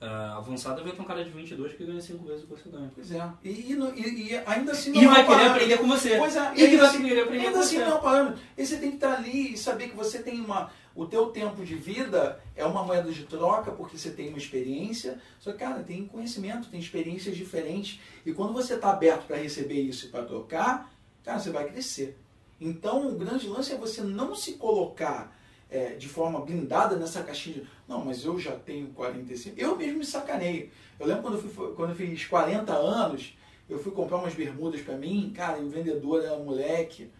ah, 0.00 0.36
avançada, 0.38 0.80
vai 0.82 0.92
ter 0.92 1.02
um 1.02 1.04
cara 1.04 1.24
de 1.24 1.30
22 1.30 1.74
que 1.74 1.84
ganha 1.84 2.00
5 2.00 2.24
vezes 2.24 2.44
o 2.44 2.46
que 2.46 2.52
você 2.62 2.68
ganha. 2.70 2.90
Pois 2.94 3.10
é. 3.12 3.30
E, 3.44 3.48
e 3.50 3.72
e- 3.96 4.32
e 4.32 4.36
ainda 4.46 4.72
assim 4.72 4.90
E 4.96 5.02
não 5.04 5.10
é 5.10 5.14
vai 5.14 5.24
um 5.24 5.26
querer 5.26 5.50
aprender 5.50 5.78
com 5.78 5.88
você. 5.88 6.16
Pois 6.16 6.36
é, 6.36 6.52
E 6.52 6.54
que 6.54 6.62
ainda 6.62 6.76
vai 6.78 6.86
assim- 6.86 7.02
querer 7.04 7.20
aprender 7.22 7.46
Ainda 7.46 7.52
com 7.58 7.58
assim 7.64 7.76
você. 7.78 7.84
não 7.84 7.92
é 7.92 7.94
um 7.96 8.00
parâmetro. 8.00 8.40
E 8.56 8.66
você 8.66 8.76
tem 8.78 8.88
que 8.90 8.94
estar 8.96 9.12
ali 9.16 9.52
e 9.52 9.58
saber 9.58 9.88
que 9.90 9.96
você 9.96 10.22
tem 10.22 10.40
uma. 10.40 10.70
O 10.94 11.06
teu 11.06 11.26
tempo 11.26 11.64
de 11.64 11.74
vida 11.74 12.40
é 12.56 12.64
uma 12.64 12.82
moeda 12.82 13.10
de 13.12 13.24
troca 13.24 13.70
porque 13.72 13.98
você 13.98 14.10
tem 14.10 14.28
uma 14.28 14.38
experiência. 14.38 15.18
Só 15.38 15.52
que, 15.52 15.58
cara, 15.58 15.82
tem 15.82 16.06
conhecimento, 16.06 16.68
tem 16.68 16.80
experiências 16.80 17.36
diferentes. 17.36 18.00
E 18.24 18.32
quando 18.32 18.52
você 18.52 18.74
está 18.74 18.90
aberto 18.90 19.26
para 19.26 19.36
receber 19.36 19.80
isso 19.82 20.06
e 20.06 20.08
para 20.08 20.24
trocar, 20.24 20.90
cara, 21.24 21.38
você 21.38 21.50
vai 21.50 21.68
crescer. 21.68 22.18
Então, 22.60 23.08
o 23.08 23.14
grande 23.16 23.48
lance 23.48 23.72
é 23.72 23.76
você 23.76 24.02
não 24.02 24.34
se 24.34 24.52
colocar 24.52 25.34
é, 25.70 25.94
de 25.94 26.08
forma 26.08 26.40
blindada 26.40 26.96
nessa 26.96 27.22
caixinha 27.22 27.56
de, 27.56 27.66
não, 27.88 28.04
mas 28.04 28.24
eu 28.24 28.38
já 28.38 28.52
tenho 28.52 28.88
45. 28.88 29.58
Eu 29.58 29.76
mesmo 29.76 29.98
me 29.98 30.04
sacaneio. 30.04 30.70
Eu 30.98 31.06
lembro 31.06 31.22
quando 31.22 31.34
eu, 31.34 31.42
fui, 31.42 31.74
quando 31.74 31.90
eu 31.90 31.96
fiz 31.96 32.26
40 32.26 32.72
anos, 32.72 33.36
eu 33.68 33.78
fui 33.78 33.92
comprar 33.92 34.18
umas 34.18 34.34
bermudas 34.34 34.80
para 34.82 34.96
mim, 34.96 35.32
cara, 35.34 35.58
e 35.58 35.64
o 35.64 35.70
vendedor 35.70 36.22
era 36.22 36.34
um 36.34 36.44
moleque. 36.44 37.10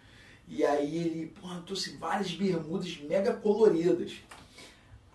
E 0.48 0.64
aí 0.64 0.98
ele, 0.98 1.26
porra, 1.40 1.62
trouxe 1.64 1.96
várias 1.96 2.32
bermudas 2.32 2.98
mega 2.98 3.32
coloridas. 3.34 4.14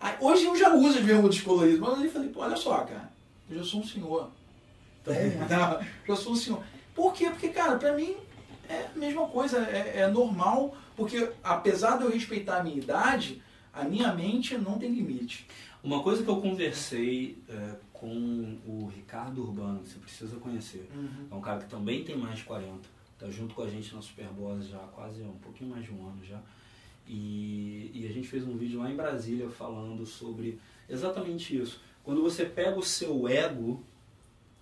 Aí, 0.00 0.16
hoje 0.20 0.44
eu 0.44 0.56
já 0.56 0.74
uso 0.74 0.98
as 0.98 1.04
bermudas 1.04 1.40
coloridas, 1.40 1.78
mas 1.78 2.02
eu 2.02 2.10
falei, 2.10 2.28
pô, 2.30 2.40
olha 2.40 2.56
só, 2.56 2.78
cara, 2.84 3.12
eu 3.50 3.58
já 3.58 3.64
sou 3.64 3.80
um 3.80 3.86
senhor. 3.86 4.30
Então, 5.02 5.14
tá, 5.46 5.86
já 6.08 6.16
sou 6.16 6.32
um 6.32 6.36
senhor. 6.36 6.62
Por 6.94 7.12
quê? 7.12 7.28
Porque, 7.28 7.50
cara, 7.50 7.76
pra 7.76 7.92
mim 7.92 8.16
é 8.68 8.90
a 8.94 8.98
mesma 8.98 9.26
coisa, 9.28 9.58
é, 9.58 10.00
é 10.00 10.08
normal, 10.08 10.76
porque 10.96 11.30
apesar 11.42 11.98
de 11.98 12.04
eu 12.04 12.10
respeitar 12.10 12.58
a 12.58 12.62
minha 12.62 12.76
idade, 12.76 13.42
a 13.72 13.84
minha 13.84 14.12
mente 14.14 14.56
não 14.56 14.78
tem 14.78 14.90
limite. 14.90 15.46
Uma 15.82 16.02
coisa 16.02 16.22
que 16.22 16.28
eu 16.28 16.40
conversei 16.40 17.38
é, 17.48 17.76
com 17.92 18.58
o 18.66 18.90
Ricardo 18.94 19.42
Urbano, 19.42 19.80
que 19.80 19.88
você 19.88 19.98
precisa 19.98 20.36
conhecer. 20.36 20.88
É 21.30 21.34
um 21.34 21.40
cara 21.40 21.60
que 21.60 21.68
também 21.68 22.04
tem 22.04 22.16
mais 22.16 22.38
de 22.38 22.44
40. 22.44 22.88
Tá 23.18 23.30
junto 23.30 23.54
com 23.54 23.62
a 23.62 23.68
gente 23.68 23.94
na 23.94 24.02
Superboss 24.02 24.66
já 24.66 24.78
há 24.78 24.88
quase 24.88 25.22
um 25.22 25.38
pouquinho 25.38 25.70
mais 25.70 25.84
de 25.84 25.92
um 25.92 26.06
ano 26.06 26.24
já. 26.24 26.40
E, 27.06 27.90
e 27.94 28.06
a 28.06 28.12
gente 28.12 28.26
fez 28.26 28.46
um 28.46 28.56
vídeo 28.56 28.80
lá 28.80 28.90
em 28.90 28.96
Brasília 28.96 29.48
falando 29.48 30.04
sobre 30.04 30.58
exatamente 30.88 31.56
isso. 31.56 31.80
Quando 32.02 32.22
você 32.22 32.44
pega 32.44 32.78
o 32.78 32.82
seu 32.82 33.28
ego, 33.28 33.82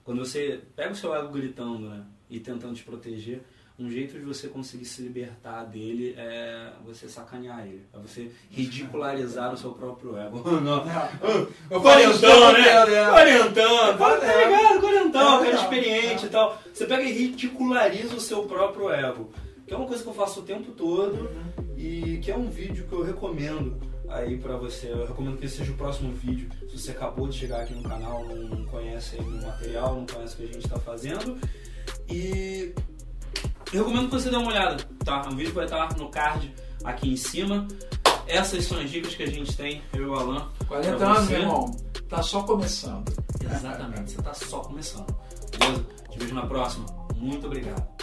quando 0.04 0.18
você 0.18 0.62
pega 0.76 0.92
o 0.92 0.96
seu 0.96 1.14
ego 1.14 1.32
gritando 1.32 1.88
né, 1.88 2.04
e 2.28 2.38
tentando 2.38 2.74
te 2.74 2.84
proteger, 2.84 3.42
um 3.76 3.90
jeito 3.90 4.16
de 4.18 4.24
você 4.24 4.46
conseguir 4.46 4.84
se 4.84 5.02
libertar 5.02 5.64
dele 5.64 6.14
é 6.16 6.70
você 6.86 7.08
sacanear 7.08 7.66
ele. 7.66 7.82
É 7.92 7.98
você 7.98 8.30
ridicularizar 8.50 9.52
o 9.52 9.56
seu 9.56 9.72
próprio 9.72 10.16
ego. 10.16 10.42
Não. 10.60 10.84
Isso 10.84 11.80
Quarentão, 11.80 12.52
tempo 12.54 12.58
né? 12.60 12.86
né? 12.86 13.10
Quarentão, 13.10 13.98
tá 13.98 14.18
É. 14.22 14.44
ligado? 14.46 14.80
Quarentão, 14.80 15.40
É, 15.42 15.44
cara 15.50 15.56
experiente 15.56 16.26
e 16.26 16.28
tal. 16.28 16.58
Você 16.72 16.86
pega 16.86 17.02
e 17.02 17.12
ridiculariza 17.12 18.14
o 18.14 18.20
seu 18.20 18.44
próprio 18.44 18.90
ego. 18.90 19.30
Que 19.66 19.74
é 19.74 19.76
uma 19.76 19.86
coisa 19.86 20.02
que 20.02 20.08
eu 20.08 20.14
faço 20.14 20.40
o 20.40 20.42
tempo 20.44 20.70
todo 20.72 21.30
e 21.76 22.18
que 22.22 22.30
é 22.30 22.36
um 22.36 22.48
vídeo 22.50 22.86
que 22.86 22.92
eu 22.92 23.02
recomendo 23.02 23.76
aí 24.08 24.36
pra 24.38 24.56
você. 24.56 24.88
Eu 24.92 25.06
recomendo 25.06 25.38
que 25.38 25.46
esse 25.46 25.56
seja 25.56 25.72
o 25.72 25.76
próximo 25.76 26.12
vídeo. 26.12 26.48
Se 26.70 26.78
você 26.78 26.90
acabou 26.92 27.26
de 27.26 27.36
chegar 27.36 27.62
aqui 27.62 27.74
no 27.74 27.82
canal, 27.82 28.24
não 28.24 28.64
conhece 28.66 29.16
aí 29.16 29.20
o 29.22 29.30
material, 29.42 29.96
não 29.96 30.06
conhece 30.06 30.34
o 30.34 30.36
que 30.36 30.42
a 30.44 30.46
gente 30.54 30.68
tá 30.68 30.78
fazendo. 30.78 31.36
E 32.08 32.72
eu 33.74 33.84
recomendo 33.84 34.08
que 34.08 34.14
você 34.14 34.30
dê 34.30 34.36
uma 34.36 34.48
olhada, 34.48 34.76
tá? 35.04 35.28
O 35.28 35.34
vídeo 35.34 35.52
vai 35.52 35.64
estar 35.64 35.96
no 35.96 36.08
card 36.08 36.54
aqui 36.84 37.12
em 37.12 37.16
cima. 37.16 37.66
Essas 38.26 38.64
são 38.64 38.78
as 38.78 38.88
dicas 38.88 39.14
que 39.14 39.22
a 39.24 39.30
gente 39.30 39.56
tem, 39.56 39.82
eu 39.92 40.02
e 40.02 40.06
o 40.06 40.14
Alan. 40.14 40.48
40 40.68 40.96
pra 40.96 41.08
anos, 41.08 41.28
meu 41.28 41.40
irmão, 41.40 41.76
tá 42.08 42.22
só 42.22 42.42
começando. 42.44 43.12
Exatamente, 43.44 44.12
você 44.12 44.22
tá 44.22 44.32
só 44.32 44.60
começando. 44.60 45.14
Beleza? 45.58 45.86
Te 46.10 46.18
vejo 46.18 46.34
na 46.34 46.46
próxima. 46.46 46.86
Muito 47.16 47.46
obrigado. 47.46 47.93